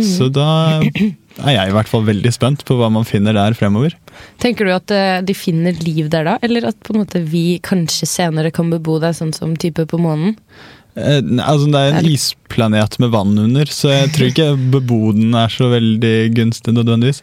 Så 0.04 0.30
da 0.32 0.80
er 0.80 1.52
jeg 1.52 1.70
i 1.70 1.74
hvert 1.76 1.90
fall 1.92 2.06
veldig 2.08 2.32
spent 2.32 2.64
på 2.68 2.78
hva 2.80 2.88
man 2.92 3.06
finner 3.08 3.36
der 3.36 3.56
fremover. 3.60 3.94
Tenker 4.40 4.68
du 4.68 4.72
at 4.72 4.94
de 5.28 5.36
finner 5.36 5.76
liv 5.84 6.08
der 6.12 6.28
da, 6.28 6.38
eller 6.44 6.70
at 6.72 6.80
på 6.84 6.96
en 6.96 7.02
måte 7.04 7.22
vi 7.28 7.60
kanskje 7.64 8.08
senere 8.08 8.54
kan 8.56 8.72
bebo 8.72 8.98
der, 9.04 9.16
sånn 9.16 9.36
som 9.36 9.54
type 9.60 9.84
på 9.92 10.00
månen? 10.00 10.38
Eh, 10.96 11.20
altså 11.44 11.68
Det 11.68 11.82
er 11.82 11.98
en 12.00 12.08
isplanet 12.08 12.98
med 13.04 13.12
vann 13.12 13.36
under, 13.40 13.68
så 13.72 13.92
jeg 13.92 14.14
tror 14.16 14.32
ikke 14.32 14.48
beboden 14.78 15.36
er 15.36 15.52
så 15.52 15.70
veldig 15.74 16.16
gunstig 16.38 16.76
nødvendigvis. 16.76 17.22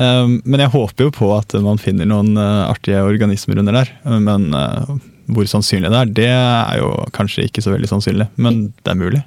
Um, 0.00 0.40
men 0.44 0.64
jeg 0.64 0.72
håper 0.72 1.08
jo 1.08 1.14
på 1.14 1.30
at 1.36 1.56
man 1.60 1.80
finner 1.80 2.08
noen 2.08 2.32
eh, 2.40 2.66
artige 2.70 3.04
organismer 3.04 3.60
under 3.60 3.82
der. 3.82 3.94
Men 4.24 4.50
eh, 4.56 4.92
hvor 5.30 5.46
sannsynlig 5.46 5.92
det 5.92 5.98
er, 5.98 6.14
det 6.16 6.30
er 6.32 6.78
jo 6.80 6.88
kanskje 7.14 7.44
ikke 7.46 7.62
så 7.62 7.74
veldig 7.74 7.90
sannsynlig. 7.92 8.26
Men 8.40 8.64
det 8.80 8.90
er 8.90 8.98
mulig. 8.98 9.20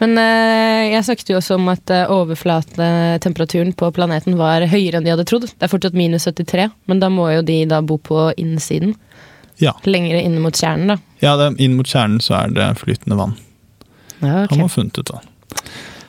Men 0.00 0.16
jeg 0.16 1.04
snakket 1.04 1.28
jo 1.28 1.36
også 1.36 1.58
om 1.58 1.68
at 1.68 1.92
overflatetemperaturen 2.10 3.74
på 3.76 3.90
planeten 3.92 4.38
var 4.40 4.64
høyere 4.64 4.98
enn 4.98 5.04
de 5.04 5.12
hadde 5.12 5.26
trodd. 5.28 5.44
Det 5.50 5.66
er 5.66 5.70
fortsatt 5.70 5.98
minus 5.98 6.24
73, 6.24 6.70
men 6.88 7.04
da 7.04 7.12
må 7.12 7.28
jo 7.34 7.44
de 7.44 7.58
da 7.68 7.82
bo 7.84 8.00
på 8.00 8.30
innsiden. 8.40 8.96
Ja. 9.62 9.76
Lenger 9.86 10.18
inn 10.18 10.40
mot 10.42 10.56
kjernen, 10.58 10.90
da. 10.90 10.96
Ja, 11.22 11.36
det, 11.38 11.52
inn 11.62 11.76
mot 11.78 11.86
kjernen 11.86 12.18
så 12.22 12.34
er 12.40 12.54
det 12.56 12.72
flytende 12.80 13.18
vann. 13.18 13.36
Ja, 14.18 14.44
ok. 14.44 14.56
Har 14.58 14.72
funnet 14.72 14.98
ut 14.98 15.12
av. 15.14 15.22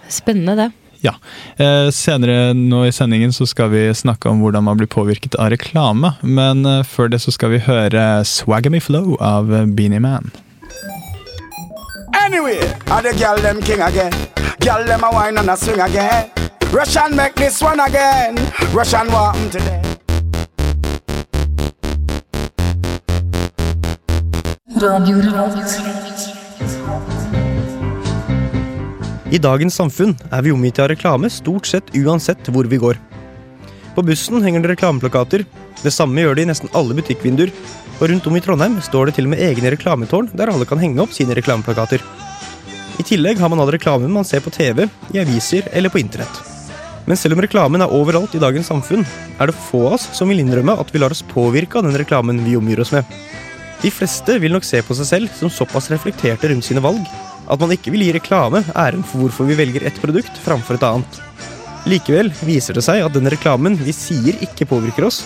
Spennende, 0.10 0.56
det. 0.58 0.72
Ja. 1.04 1.14
Eh, 1.62 1.90
senere 1.92 2.54
nå 2.58 2.86
i 2.88 2.92
sendingen 2.96 3.34
så 3.36 3.46
skal 3.50 3.70
vi 3.74 3.84
snakke 3.94 4.32
om 4.32 4.40
hvordan 4.42 4.64
man 4.64 4.80
blir 4.80 4.88
påvirket 4.90 5.36
av 5.36 5.52
reklame. 5.54 6.16
Men 6.22 6.66
eh, 6.66 6.82
før 6.88 7.12
det 7.14 7.22
så 7.22 7.34
skal 7.36 7.54
vi 7.54 7.62
høre 7.68 8.24
'Swagamy 8.26 8.82
Flow 8.82 9.18
av 9.20 9.52
Beanie 9.76 10.00
Man. 10.00 10.32
Anyway, 12.26 12.58
are 12.90 13.04
the 13.04 13.14
girl 13.20 13.38
them 13.38 13.62
king 13.62 13.82
again? 13.82 14.14
Girl 14.60 14.86
them 14.88 15.04
a 15.04 15.12
wine 15.12 15.38
and 15.38 15.50
a 15.50 15.58
swing 15.58 15.82
again. 15.82 16.32
Russian 16.72 17.16
make 17.16 17.36
this 17.36 17.62
one 17.62 17.80
again. 17.80 18.40
Russian 18.74 19.12
want 19.12 19.93
I 29.32 29.40
dagens 29.40 29.78
samfunn 29.80 30.12
er 30.28 30.42
vi 30.44 30.52
omgitt 30.52 30.82
av 30.84 30.90
reklame 30.92 31.30
stort 31.32 31.70
sett 31.70 31.94
uansett 31.96 32.50
hvor 32.52 32.68
vi 32.68 32.80
går. 32.82 33.00
På 33.96 34.04
bussen 34.04 34.44
henger 34.44 34.66
det 34.66 34.74
reklameplakater. 34.74 35.46
Det 35.80 35.94
samme 35.96 36.20
gjør 36.20 36.36
det 36.36 36.44
i 36.44 36.50
nesten 36.50 36.72
alle 36.76 36.98
butikkvinduer. 36.98 37.54
Og 38.02 38.10
rundt 38.12 38.28
om 38.28 38.36
i 38.36 38.42
Trondheim 38.44 38.76
står 38.84 39.08
det 39.08 39.16
til 39.16 39.30
og 39.30 39.32
med 39.32 39.44
egne 39.46 39.72
reklametårn 39.72 40.28
der 40.36 40.52
alle 40.52 40.68
kan 40.68 40.82
henge 40.84 41.00
opp 41.06 41.16
sine 41.16 41.38
reklameplakater. 41.40 42.04
I 43.00 43.06
tillegg 43.08 43.40
har 43.40 43.54
man 43.54 43.64
all 43.64 43.72
reklamen 43.72 44.12
man 44.12 44.28
ser 44.28 44.44
på 44.44 44.52
TV, 44.52 44.90
i 45.16 45.22
aviser 45.24 45.64
eller 45.72 45.94
på 45.94 46.02
internett. 46.04 46.44
Men 47.08 47.16
selv 47.20 47.38
om 47.38 47.44
reklamen 47.46 47.84
er 47.84 47.96
overalt 47.96 48.36
i 48.36 48.44
dagens 48.44 48.68
samfunn, 48.68 49.08
er 49.40 49.48
det 49.48 49.62
få 49.70 49.86
av 49.88 49.96
oss 49.96 50.10
som 50.12 50.28
vil 50.28 50.44
innrømme 50.44 50.76
at 50.76 50.92
vi 50.92 51.00
lar 51.00 51.16
oss 51.16 51.24
påvirke 51.32 51.80
av 51.80 51.88
den 51.88 51.96
reklamen 52.04 52.44
vi 52.44 52.60
omgir 52.60 52.84
oss 52.84 52.92
med. 52.92 53.08
De 53.84 53.92
fleste 53.92 54.38
vil 54.40 54.54
nok 54.56 54.64
se 54.64 54.80
på 54.86 54.96
seg 54.96 55.10
selv 55.10 55.36
som 55.36 55.52
såpass 55.52 55.90
reflekterte 55.92 56.48
rundt 56.50 56.64
sine 56.64 56.84
valg 56.84 57.04
at 57.52 57.60
man 57.60 57.74
ikke 57.76 57.92
vil 57.92 58.06
gi 58.06 58.14
reklame 58.16 58.62
æren 58.72 59.04
for 59.04 59.26
hvorfor 59.26 59.50
vi 59.50 59.58
velger 59.60 59.84
ett 59.88 60.00
produkt 60.00 60.38
framfor 60.46 60.78
et 60.78 60.86
annet. 60.88 61.18
Likevel 61.92 62.30
viser 62.48 62.78
det 62.78 62.86
seg 62.86 63.04
at 63.04 63.12
den 63.16 63.28
reklamen 63.28 63.76
vi 63.82 63.92
sier 63.96 64.40
ikke 64.46 64.70
påvirker 64.70 65.10
oss, 65.10 65.24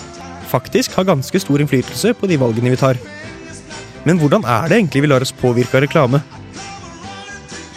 faktisk 0.49 0.95
har 0.97 1.05
ganske 1.05 1.41
stor 1.43 1.61
innflytelse 1.61 2.15
på 2.17 2.29
de 2.29 2.39
valgene 2.41 2.73
vi 2.73 2.79
tar. 2.81 2.97
Men 4.07 4.17
hvordan 4.17 4.45
er 4.47 4.65
det 4.65 4.79
egentlig 4.79 5.03
vi 5.05 5.11
lar 5.11 5.21
oss 5.21 5.35
påvirke 5.35 5.77
av 5.77 5.85
reklame? 5.85 6.23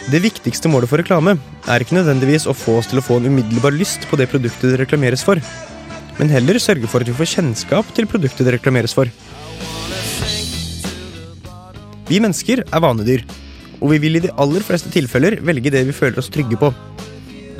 Det 0.09 0.23
viktigste 0.23 0.71
målet 0.71 0.89
for 0.89 0.97
reklame 0.97 1.35
er 1.69 1.83
ikke 1.83 1.99
nødvendigvis 1.99 2.47
å 2.49 2.57
få 2.57 2.79
oss 2.79 2.89
til 2.89 2.99
å 2.99 3.05
få 3.05 3.19
en 3.19 3.29
umiddelbar 3.29 3.75
lyst 3.75 4.09
på 4.09 4.17
det 4.17 4.31
produktet 4.31 4.73
det 4.73 4.81
reklameres 4.81 5.21
for, 5.27 5.37
men 6.17 6.33
heller 6.33 6.57
sørge 6.57 6.89
for 6.89 7.05
at 7.05 7.11
vi 7.11 7.15
får 7.19 7.35
kjennskap 7.35 7.93
til 7.93 8.09
produktet 8.09 8.47
det 8.47 8.57
reklameres 8.57 8.97
for. 8.97 9.11
Vi 12.11 12.17
mennesker 12.19 12.59
er 12.65 12.81
vanedyr, 12.83 13.21
og 13.79 13.93
vi 13.93 13.97
vil 14.03 14.19
i 14.19 14.21
de 14.25 14.31
aller 14.43 14.63
fleste 14.67 14.89
tilfeller 14.91 15.37
velge 15.47 15.71
det 15.71 15.85
vi 15.87 15.95
føler 15.95 16.19
oss 16.19 16.27
trygge 16.33 16.57
på. 16.59 16.67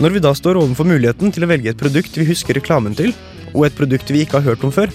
Når 0.04 0.16
vi 0.18 0.24
da 0.26 0.34
står 0.36 0.60
overfor 0.60 0.90
muligheten 0.90 1.32
til 1.32 1.46
å 1.46 1.48
velge 1.48 1.72
et 1.72 1.80
produkt 1.80 2.18
vi 2.20 2.28
husker 2.28 2.58
reklamen 2.60 2.98
til, 2.98 3.14
og 3.54 3.68
et 3.68 3.78
produkt 3.78 4.12
vi 4.12 4.26
ikke 4.26 4.42
har 4.42 4.50
hørt 4.50 4.66
om 4.68 4.74
før, 4.76 4.92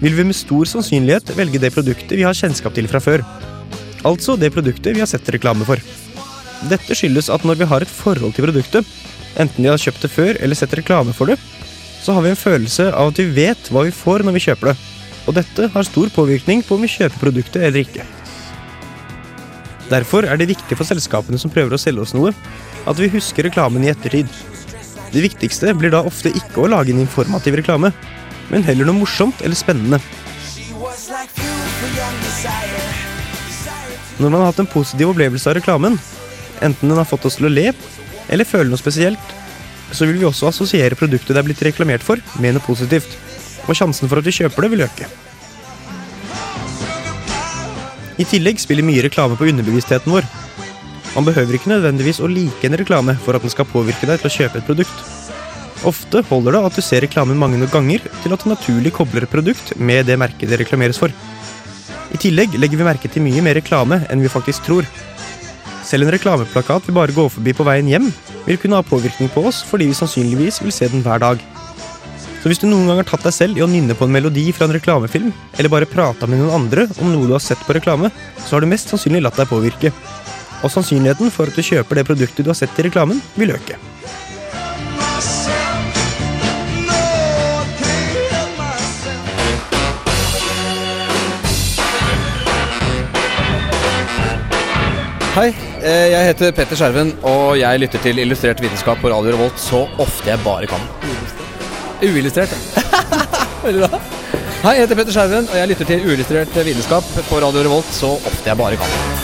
vil 0.00 0.16
vi 0.16 0.26
med 0.26 0.36
stor 0.36 0.66
sannsynlighet 0.66 1.30
velge 1.38 1.60
det 1.62 1.70
produktet 1.76 2.16
vi 2.18 2.26
har 2.26 2.34
kjennskap 2.34 2.74
til 2.74 2.90
fra 2.90 3.02
før. 3.04 3.22
Altså 4.06 4.34
det 4.40 4.50
produktet 4.56 4.96
vi 4.96 5.04
har 5.04 5.10
sett 5.10 5.30
reklame 5.30 5.68
for. 5.68 5.78
Dette 6.66 6.98
skyldes 6.98 7.30
at 7.30 7.46
når 7.46 7.62
vi 7.62 7.70
har 7.70 7.86
et 7.86 7.94
forhold 8.02 8.34
til 8.34 8.48
produktet, 8.48 8.90
enten 9.38 9.62
vi 9.62 9.70
har 9.70 9.80
kjøpt 9.80 10.02
det 10.02 10.12
før 10.16 10.42
eller 10.42 10.58
sett 10.58 10.74
reklame 10.74 11.14
for 11.14 11.30
det, 11.30 11.38
så 12.02 12.16
har 12.16 12.26
vi 12.26 12.34
en 12.34 12.42
følelse 12.42 12.90
av 12.90 13.14
at 13.14 13.22
vi 13.22 13.30
vet 13.38 13.70
hva 13.70 13.86
vi 13.86 13.94
får 13.94 14.26
når 14.26 14.38
vi 14.40 14.46
kjøper 14.48 14.72
det. 14.72 14.76
Og 15.26 15.38
dette 15.38 15.72
har 15.78 15.90
stor 15.94 16.10
påvirkning 16.18 16.66
på 16.66 16.74
om 16.74 16.86
vi 16.86 16.94
kjøper 16.98 17.22
produktet 17.22 17.62
eller 17.62 17.86
ikke. 17.86 18.15
Derfor 19.90 20.26
er 20.26 20.38
det 20.38 20.48
viktig 20.50 20.78
for 20.78 20.88
selskapene 20.88 21.38
som 21.38 21.52
prøver 21.52 21.76
å 21.76 21.80
selge 21.80 22.02
oss 22.02 22.14
noe, 22.16 22.32
at 22.86 22.98
vi 22.98 23.10
husker 23.12 23.46
reklamen 23.46 23.84
i 23.86 23.92
ettertid. 23.92 24.30
Det 25.12 25.22
viktigste 25.22 25.74
blir 25.78 25.92
da 25.94 26.02
ofte 26.06 26.32
ikke 26.34 26.64
å 26.64 26.70
lage 26.70 26.92
en 26.94 27.02
informativ 27.02 27.58
reklame, 27.60 27.92
men 28.50 28.66
heller 28.66 28.88
noe 28.88 29.00
morsomt 29.00 29.42
eller 29.46 29.58
spennende. 29.58 30.00
Når 34.16 34.30
man 34.32 34.40
har 34.40 34.50
hatt 34.50 34.62
en 34.64 34.70
positiv 34.70 35.12
opplevelse 35.12 35.50
av 35.50 35.58
reklamen, 35.58 35.98
enten 36.64 36.88
den 36.88 36.98
har 36.98 37.08
fått 37.08 37.28
oss 37.28 37.38
til 37.38 37.50
å 37.50 37.52
le 37.52 37.70
eller 38.32 38.48
føle 38.48 38.70
noe 38.72 38.80
spesielt, 38.80 39.34
så 39.94 40.08
vil 40.08 40.18
vi 40.18 40.26
også 40.26 40.50
assosiere 40.50 40.98
produktet 40.98 41.34
det 41.34 41.42
er 41.42 41.46
blitt 41.46 41.62
reklamert 41.62 42.02
for, 42.02 42.18
med 42.42 42.56
noe 42.56 42.64
positivt. 42.64 43.12
Og 43.66 43.76
sjansen 43.78 44.10
for 44.10 44.18
at 44.18 44.26
vi 44.26 44.34
kjøper 44.40 44.66
det, 44.66 44.72
vil 44.74 44.86
øke. 44.88 45.25
I 48.16 48.24
tillegg 48.24 48.60
spiller 48.62 48.86
mye 48.86 49.04
reklame 49.04 49.36
på 49.36 49.48
underbevisstheten 49.50 50.12
vår. 50.12 50.26
Man 51.16 51.26
behøver 51.26 51.56
ikke 51.56 51.72
nødvendigvis 51.72 52.20
å 52.20 52.28
like 52.30 52.68
en 52.68 52.76
reklame 52.80 53.16
for 53.24 53.36
at 53.36 53.44
den 53.44 53.52
skal 53.52 53.68
påvirke 53.68 54.08
deg 54.08 54.20
til 54.20 54.30
å 54.30 54.34
kjøpe 54.34 54.60
et 54.60 54.68
produkt. 54.68 55.04
Ofte 55.88 56.22
holder 56.30 56.56
det 56.56 56.62
at 56.68 56.78
du 56.78 56.82
ser 56.84 57.04
reklamen 57.04 57.38
mange 57.38 57.68
ganger 57.72 58.04
til 58.22 58.32
at 58.32 58.42
du 58.42 58.50
naturlig 58.50 58.94
kobler 58.96 59.26
et 59.26 59.32
produkt 59.32 59.74
med 59.76 60.08
det 60.08 60.16
merket 60.20 60.48
det 60.50 60.60
reklameres 60.62 61.00
for. 61.00 61.12
I 62.12 62.20
tillegg 62.20 62.56
legger 62.56 62.80
vi 62.80 62.88
merke 62.88 63.10
til 63.12 63.24
mye 63.24 63.44
mer 63.44 63.58
reklame 63.58 64.00
enn 64.08 64.24
vi 64.24 64.32
faktisk 64.32 64.64
tror. 64.68 64.88
Selv 65.86 66.06
en 66.06 66.14
reklameplakat 66.14 66.88
vi 66.88 66.96
bare 66.96 67.14
går 67.14 67.28
forbi 67.30 67.52
på 67.54 67.66
veien 67.68 67.90
hjem, 67.90 68.08
vil 68.46 68.58
kunne 68.62 68.80
ha 68.80 68.86
påvirkning 68.86 69.30
på 69.34 69.44
oss 69.50 69.60
fordi 69.66 69.90
vi 69.90 69.98
sannsynligvis 69.98 70.62
vil 70.64 70.74
se 70.74 70.88
den 70.90 71.04
hver 71.04 71.22
dag. 71.22 71.44
Så 72.46 72.50
hvis 72.52 72.60
du 72.62 72.68
noen 72.70 72.86
gang 72.86 73.00
har 73.00 73.06
tatt 73.08 73.24
deg 73.26 73.34
selv 73.34 73.58
i 73.58 73.62
å 73.64 73.66
nynne 73.66 73.96
på 73.98 74.06
en 74.06 74.12
melodi 74.14 74.44
fra 74.54 74.68
en 74.68 74.74
reklamefilm, 74.76 75.32
eller 75.58 75.66
bare 75.72 75.88
prata 75.90 76.28
med 76.30 76.38
noen 76.38 76.52
andre 76.54 76.84
om 77.02 77.08
noe 77.10 77.26
du 77.26 77.32
har 77.34 77.42
sett 77.42 77.58
på 77.66 77.74
reklame, 77.74 78.06
så 78.38 78.54
har 78.54 78.62
du 78.62 78.68
mest 78.70 78.92
sannsynlig 78.92 79.18
latt 79.24 79.40
deg 79.40 79.48
påvirke. 79.50 79.90
Og 80.62 80.70
sannsynligheten 80.70 81.32
for 81.34 81.50
at 81.50 81.58
du 81.58 81.66
kjøper 81.66 81.98
det 81.98 82.04
produktet 82.06 82.46
du 82.46 82.52
har 82.52 82.54
sett 82.54 82.78
i 82.78 82.84
reklamen, 82.86 83.18
vil 83.34 83.50
øke. 83.50 83.74
Hei, 95.34 95.48
eh, 95.82 96.14
jeg 96.14 96.30
heter 96.30 96.54
Petter 96.54 96.78
Skjerven, 96.78 97.10
og 97.26 97.58
jeg 97.58 97.82
lytter 97.82 98.06
til 98.06 98.22
Illustrert 98.22 98.62
vitenskap 98.62 99.02
på 99.02 99.10
Radio 99.10 99.34
Revolt 99.34 99.58
så 99.58 99.82
ofte 99.98 100.30
jeg 100.30 100.46
bare 100.46 100.70
kan. 100.70 100.86
Uillustrert. 102.02 102.52
Veldig 103.66 103.86
bra. 103.86 104.00
Hei, 104.64 104.72
jeg 104.76 104.86
heter 104.86 104.98
Petter 104.98 105.14
Skjerven, 105.14 105.48
og 105.52 105.60
jeg 105.60 105.72
lytter 105.72 105.92
til 105.92 106.08
Uillustrert 106.08 106.58
vitenskap 106.66 107.14
på 107.28 107.44
Radio 107.44 107.66
Revolt 107.68 107.94
så 107.94 108.16
ofte 108.18 108.50
jeg 108.50 108.58
bare 108.60 108.80
kan. 108.80 109.15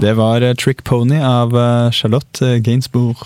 Det 0.00 0.12
var 0.12 0.42
eh, 0.42 0.54
Trick 0.54 0.84
Pony 0.84 1.20
av 1.20 1.58
eh, 1.58 1.90
Charlotte 1.90 2.42
eh, 2.42 2.56
Gainsbourg. 2.56 3.16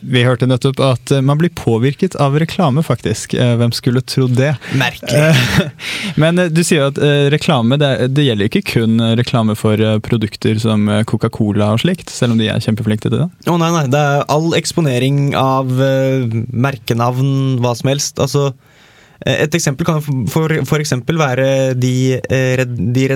Vi 0.00 0.20
hørte 0.20 0.44
nettopp 0.44 0.80
at 0.84 1.10
man 1.24 1.38
blir 1.40 1.48
påvirket 1.56 2.12
av 2.20 2.34
reklame, 2.36 2.82
faktisk. 2.84 3.32
Hvem 3.32 3.70
skulle 3.72 4.02
trodd 4.04 4.34
det? 4.36 4.50
Merkelig. 4.76 5.70
Men 6.20 6.36
du 6.52 6.60
sier 6.60 6.90
at 6.90 7.00
reklame 7.32 7.78
det, 7.80 8.10
det 8.12 8.26
gjelder 8.26 8.50
ikke 8.50 8.62
kun 8.74 9.00
reklame 9.16 9.56
for 9.56 9.80
produkter 10.04 10.60
som 10.60 10.84
Coca-Cola 11.08 11.70
og 11.72 11.80
slikt, 11.86 12.12
selv 12.12 12.36
om 12.36 12.42
de 12.42 12.50
er 12.52 12.60
kjempeflinke 12.60 13.08
til 13.08 13.16
det. 13.16 13.30
Å 13.48 13.56
nei, 13.56 13.72
nei, 13.78 13.86
det 13.96 14.04
er 14.04 14.28
all 14.36 14.52
eksponering 14.60 15.32
av 15.40 15.72
merkenavn, 16.52 17.56
hva 17.64 17.72
som 17.80 17.94
helst. 17.94 18.20
Altså, 18.20 18.50
et 19.24 19.56
eksempel 19.56 19.88
kan 19.88 20.04
for, 20.04 20.52
for, 20.68 20.82
eksempel 20.82 21.16
være 21.18 21.48
de, 21.80 22.20
eh, 22.20 22.52
Redd, 22.60 22.76
de 22.92 23.08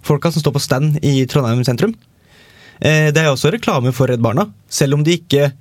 Barna-folka 0.00 0.32
som 0.32 0.40
står 0.42 0.52
på 0.52 0.60
stand 0.60 0.98
i 1.04 1.26
Trondheim 1.26 1.64
sentrum. 1.64 1.94
Eh, 2.80 3.10
det 3.12 3.18
er 3.20 3.28
også 3.30 3.52
reklame 3.52 3.92
for 3.92 4.06
Redd 4.08 4.20
Barna, 4.20 4.46
selv 4.68 4.94
om 4.94 5.02
de 5.04 5.18
ikke 5.18 5.52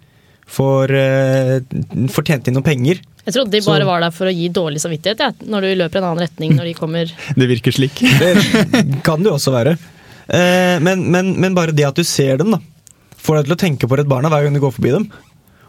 får, 0.47 0.91
eh, 0.91 1.59
får 2.07 2.23
tjent 2.25 2.47
inn 2.47 2.53
noen 2.55 2.63
penger. 2.63 2.99
Jeg 3.25 3.33
trodde 3.33 3.51
de 3.51 3.61
Så- 3.61 3.71
bare 3.71 3.85
var 3.85 3.99
der 3.99 4.11
for 4.11 4.25
å 4.25 4.33
gi 4.33 4.49
dårlig 4.49 4.79
samvittighet, 4.79 5.19
ja, 5.19 5.31
når 5.45 5.61
du 5.61 5.75
løper 5.75 5.97
en 5.97 6.03
annen 6.03 6.27
retning 6.27 6.55
når 6.55 6.63
de 6.63 6.73
kommer. 6.73 7.11
Det 7.35 7.47
virker 7.47 7.71
slik. 7.71 7.93
Det 7.99 9.03
kan 9.03 9.21
det 9.21 9.27
jo 9.29 9.35
også 9.37 9.51
være. 9.51 9.77
Eh, 10.29 10.79
men, 10.79 11.11
men, 11.11 11.39
men 11.39 11.53
bare 11.55 11.73
det 11.75 11.85
at 11.85 11.95
du 11.95 12.03
ser 12.03 12.37
dem, 12.37 12.51
da, 12.51 12.59
får 13.17 13.37
deg 13.37 13.45
til 13.45 13.55
å 13.55 13.59
tenke 13.59 13.87
på 13.89 13.97
Redd 13.97 14.07
Barna 14.07 14.29
hver 14.29 14.43
gang 14.45 14.53
du 14.53 14.59
går 14.61 14.71
forbi 14.73 14.91
dem. 14.91 15.11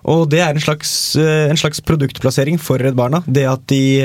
Og 0.05 0.31
det 0.31 0.41
er 0.41 0.51
en 0.55 0.61
slags, 0.61 1.17
en 1.17 1.57
slags 1.57 1.81
produktplassering 1.81 2.59
for 2.59 2.79
Redd 2.79 2.95
Barna. 2.97 3.23
Det 3.27 3.45
at 3.45 3.67
de, 3.67 4.01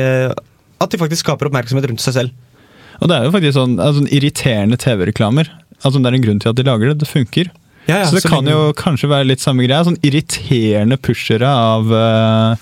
at 0.81 0.89
de 0.89 0.97
faktisk 0.97 1.23
skaper 1.23 1.47
oppmerksomhet 1.47 1.87
rundt 1.87 2.01
seg 2.01 2.13
selv. 2.13 2.31
Og 3.01 3.09
det 3.11 3.17
er 3.19 3.27
jo 3.27 3.33
faktisk 3.35 3.57
sånn, 3.57 3.75
altså, 3.79 4.01
sånn 4.01 4.11
irriterende 4.15 4.77
TV-reklamer. 4.81 5.49
Altså, 5.83 5.99
det 5.99 6.09
er 6.09 6.17
en 6.17 6.25
grunn 6.25 6.41
til 6.41 6.51
at 6.53 6.57
de 6.59 6.65
lager 6.67 6.91
det. 6.93 6.97
Det 7.03 7.09
funker. 7.11 7.51
Ja, 7.85 7.99
ja, 7.99 8.05
så 8.09 8.15
det 8.17 8.23
så 8.25 8.31
kan 8.31 8.45
lenge- 8.47 8.55
jo 8.55 8.73
kanskje 8.79 9.09
være 9.11 9.27
litt 9.29 9.43
samme 9.43 9.65
greia. 9.67 9.83
Sånn 9.85 9.99
irriterende 10.01 10.97
pushere 10.97 11.45
av, 11.45 11.91
uh, 11.91 12.55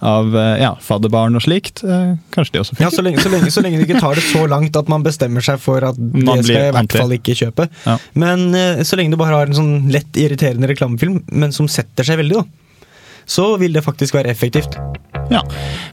av 0.00 0.32
eh, 0.32 0.62
ja, 0.62 0.70
fadderbarn 0.80 1.36
og 1.36 1.42
slikt. 1.44 1.82
Eh, 1.84 2.14
kanskje 2.32 2.54
de 2.54 2.60
også 2.62 2.78
Ja, 2.80 2.88
så 2.88 3.02
lenge, 3.04 3.20
så, 3.20 3.28
lenge, 3.28 3.50
så 3.52 3.60
lenge 3.60 3.82
det 3.82 3.84
ikke 3.90 4.00
tar 4.00 4.16
det 4.16 4.24
så 4.24 4.46
langt 4.48 4.78
at 4.80 4.88
man 4.88 5.04
bestemmer 5.04 5.44
seg 5.44 5.60
for 5.60 5.84
at 5.84 5.98
det 5.98 6.24
skal 6.46 6.56
jeg 6.56 6.70
i 6.70 6.76
hvert 6.78 6.96
fall 6.96 7.12
ikke 7.18 7.36
kjøpe. 7.36 7.66
Ja. 7.84 7.98
Men 8.14 8.46
så 8.88 8.96
lenge 8.96 9.12
du 9.12 9.18
bare 9.20 9.36
har 9.36 9.52
en 9.52 9.58
sånn 9.58 9.74
lett 9.92 10.16
irriterende 10.16 10.70
reklamefilm, 10.72 11.20
men 11.28 11.52
som 11.52 11.68
setter 11.68 12.08
seg 12.08 12.16
veldig, 12.22 12.40
da, 12.40 12.88
så 13.28 13.50
vil 13.60 13.76
det 13.76 13.84
faktisk 13.84 14.16
være 14.16 14.32
effektivt. 14.32 14.80
Ja. 15.30 15.44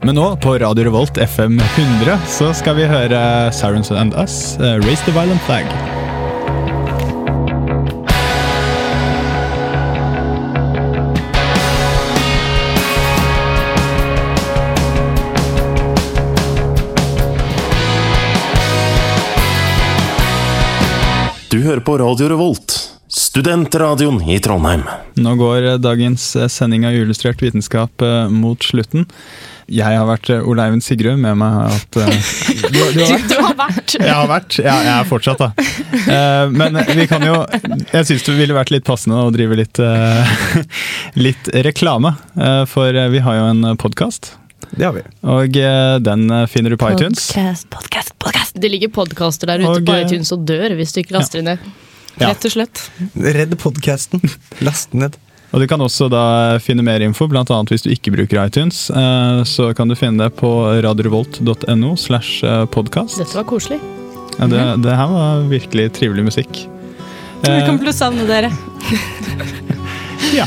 Men 0.02 0.14
nå, 0.14 0.36
på 0.36 0.58
Radio 0.58 0.84
Revolt 0.84 1.18
FM 1.18 1.60
100, 1.60 2.18
så 2.26 2.50
skal 2.54 2.74
vi 2.74 2.88
høre 2.90 3.52
Sirens 3.54 3.92
and 3.94 4.14
Us, 4.18 4.58
eh, 4.58 4.82
Raise 4.82 5.04
the 5.06 5.14
Violent 5.14 5.42
Flag. 5.46 5.64
Du 21.50 21.62
hører 21.62 21.80
på 21.80 21.98
Radio 21.98 22.28
Revolt, 22.28 22.87
studentradioen 23.08 24.22
i 24.28 24.38
Trondheim. 24.40 24.82
Nå 25.16 25.34
går 25.40 25.78
dagens 25.80 26.36
sending 26.52 26.84
av 26.86 26.92
Uillustrert 26.92 27.42
vitenskap 27.42 28.02
eh, 28.04 28.28
mot 28.28 28.62
slutten. 28.62 29.06
Jeg 29.68 29.96
har 29.98 30.06
vært 30.08 30.30
eh, 30.32 30.44
Ole 30.48 30.64
Eivind 30.64 30.84
Sigrud, 30.84 31.18
med 31.20 31.36
meg 31.40 31.54
har 31.54 31.68
jeg 31.68 31.78
hatt 31.78 31.98
eh, 32.00 32.32
du, 32.74 32.78
du 32.96 33.00
har 33.00 33.08
vært? 33.08 33.28
Du 33.28 33.36
har 33.44 33.56
vært. 33.60 33.94
Jeg 34.00 34.14
har 34.14 34.28
vært. 34.30 34.58
Ja, 34.60 34.76
jeg 34.84 34.92
er 34.94 35.08
fortsatt, 35.08 35.40
da. 35.44 35.68
Eh, 35.98 36.52
men 36.52 36.80
vi 36.96 37.08
kan 37.10 37.24
jo 37.24 37.38
Jeg 37.92 38.08
syns 38.10 38.26
det 38.28 38.36
ville 38.38 38.56
vært 38.56 38.72
litt 38.72 38.86
passende 38.88 39.22
å 39.24 39.32
drive 39.34 39.56
litt, 39.60 39.80
litt 41.28 41.50
reklame. 41.68 42.14
eh, 42.36 42.62
for 42.68 42.92
vi 43.12 43.24
har 43.24 43.40
jo 43.40 43.48
en 43.54 43.72
podkast. 43.80 44.34
Det 44.68 44.84
har 44.84 44.92
vi. 44.92 45.04
Og 45.24 45.54
den 46.04 46.28
finner 46.52 46.74
du 46.74 46.76
på 46.80 46.90
iTunes. 46.92 47.30
Podcast, 47.72 48.12
podcast. 48.20 48.56
Det 48.58 48.68
ligger 48.68 48.92
podkaster 48.92 49.48
der 49.48 49.64
ute 49.64 49.78
Og, 49.78 49.84
på 49.86 49.96
iTunes 49.96 50.32
og 50.34 50.44
dør 50.48 50.76
hvis 50.76 50.92
du 50.92 51.00
ikke 51.00 51.16
laster 51.16 51.40
inn 51.40 51.54
det. 51.54 51.60
Ja. 52.20 52.30
Rett 52.32 52.44
og 52.48 52.52
slett. 52.56 52.84
Redd 53.14 53.56
podkasten. 53.62 54.22
Last 54.66 54.92
den 54.92 55.04
ned. 55.06 55.16
Og 55.54 55.62
du 55.62 55.66
kan 55.70 55.80
også 55.80 56.10
da 56.12 56.22
finne 56.60 56.82
mer 56.84 57.00
info, 57.00 57.24
bl.a. 57.30 57.44
hvis 57.70 57.86
du 57.86 57.88
ikke 57.94 58.12
bruker 58.12 58.42
iTunes. 58.44 58.90
eh, 58.90 59.42
Så 59.48 59.70
kan 59.78 59.88
du 59.88 59.94
finne 59.96 60.26
det 60.26 60.34
på 60.36 60.50
radiorevolt.no 60.84 61.94
slash 61.96 62.42
podkast. 62.74 63.16
Dette 63.22 63.38
var 63.38 63.46
koselig. 63.48 63.78
Ja, 64.38 64.46
det, 64.46 64.64
det 64.84 64.92
her 64.98 65.08
var 65.10 65.46
virkelig 65.50 65.88
trivelig 65.96 66.26
musikk. 66.28 66.64
Vi 67.42 67.48
Eh, 67.54 67.64
kommer 67.64 67.78
til 67.86 67.92
å 67.94 67.96
savne 67.96 68.26
dere. 68.28 68.50
Ja. 70.34 70.44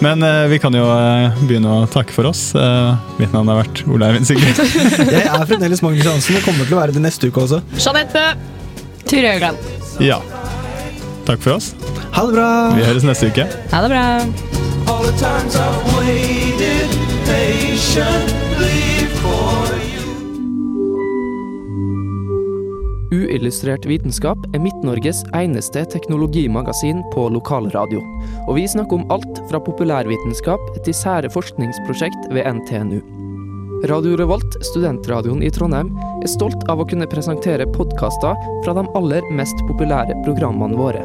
Men 0.00 0.22
eh, 0.22 0.44
vi 0.52 0.58
kan 0.62 0.74
jo 0.76 0.84
eh, 0.84 1.38
begynne 1.48 1.70
å 1.80 1.86
takke 1.90 2.12
for 2.14 2.28
oss. 2.28 2.50
Eh, 2.54 2.98
mitt 3.18 3.32
navn 3.34 3.48
har 3.50 3.62
vært 3.64 3.80
Ole 3.90 4.10
Eivind 4.12 4.28
Sigrid. 4.28 4.60
Jeg 5.16 5.24
er 5.26 5.46
fremdeles 5.48 5.82
Magnus 5.82 6.06
Hansen 6.06 6.36
og 6.38 6.44
kommer 6.46 6.68
til 6.68 6.76
å 6.76 6.82
være 6.82 6.94
det 6.94 7.02
neste 7.02 7.30
uke 7.32 7.46
også. 7.46 7.62
Jeanette 7.80 8.12
Bø. 8.14 8.26
Ture 9.08 9.32
Øgland. 9.38 9.68
ja. 10.04 10.20
Takk 11.28 11.42
for 11.44 11.58
oss. 11.58 11.74
Ha 12.16 12.22
det 12.24 12.32
bra! 12.32 12.50
Vi 12.72 12.84
høres 12.86 13.04
neste 13.04 13.28
uke. 13.28 13.44
Ha 13.68 13.82
det 13.84 13.90
bra. 13.92 14.04
All 14.88 15.04
the 15.04 15.12
times 15.20 15.56
I've 15.60 15.76
waited 15.92 16.88
patiently 17.28 19.04
for 19.20 19.76
you. 19.76 20.06
Uillustrert 23.12 23.84
vitenskap 23.84 24.40
er 24.54 24.62
Midt-Norges 24.64 25.20
eneste 25.36 25.84
teknologimagasin 25.92 27.04
på 27.12 27.26
lokalradio. 27.36 28.00
Og 28.46 28.56
vi 28.56 28.64
snakker 28.64 29.02
om 29.02 29.04
alt 29.12 29.42
fra 29.52 29.60
populærvitenskap 29.60 30.80
til 30.80 30.96
sære 30.96 31.28
forskningsprosjekt 31.36 32.32
ved 32.32 32.48
NTNU. 32.56 33.02
Radio 33.84 34.16
Revolt, 34.16 34.56
studentradioen 34.64 35.44
i 35.44 35.52
Trondheim, 35.52 35.92
er 36.24 36.32
stolt 36.32 36.64
av 36.72 36.80
å 36.80 36.88
kunne 36.88 37.06
presentere 37.12 37.68
podkaster 37.76 38.34
fra 38.64 38.78
de 38.80 38.88
aller 38.96 39.30
mest 39.36 39.60
populære 39.68 40.16
programmene 40.24 40.80
våre. 40.80 41.04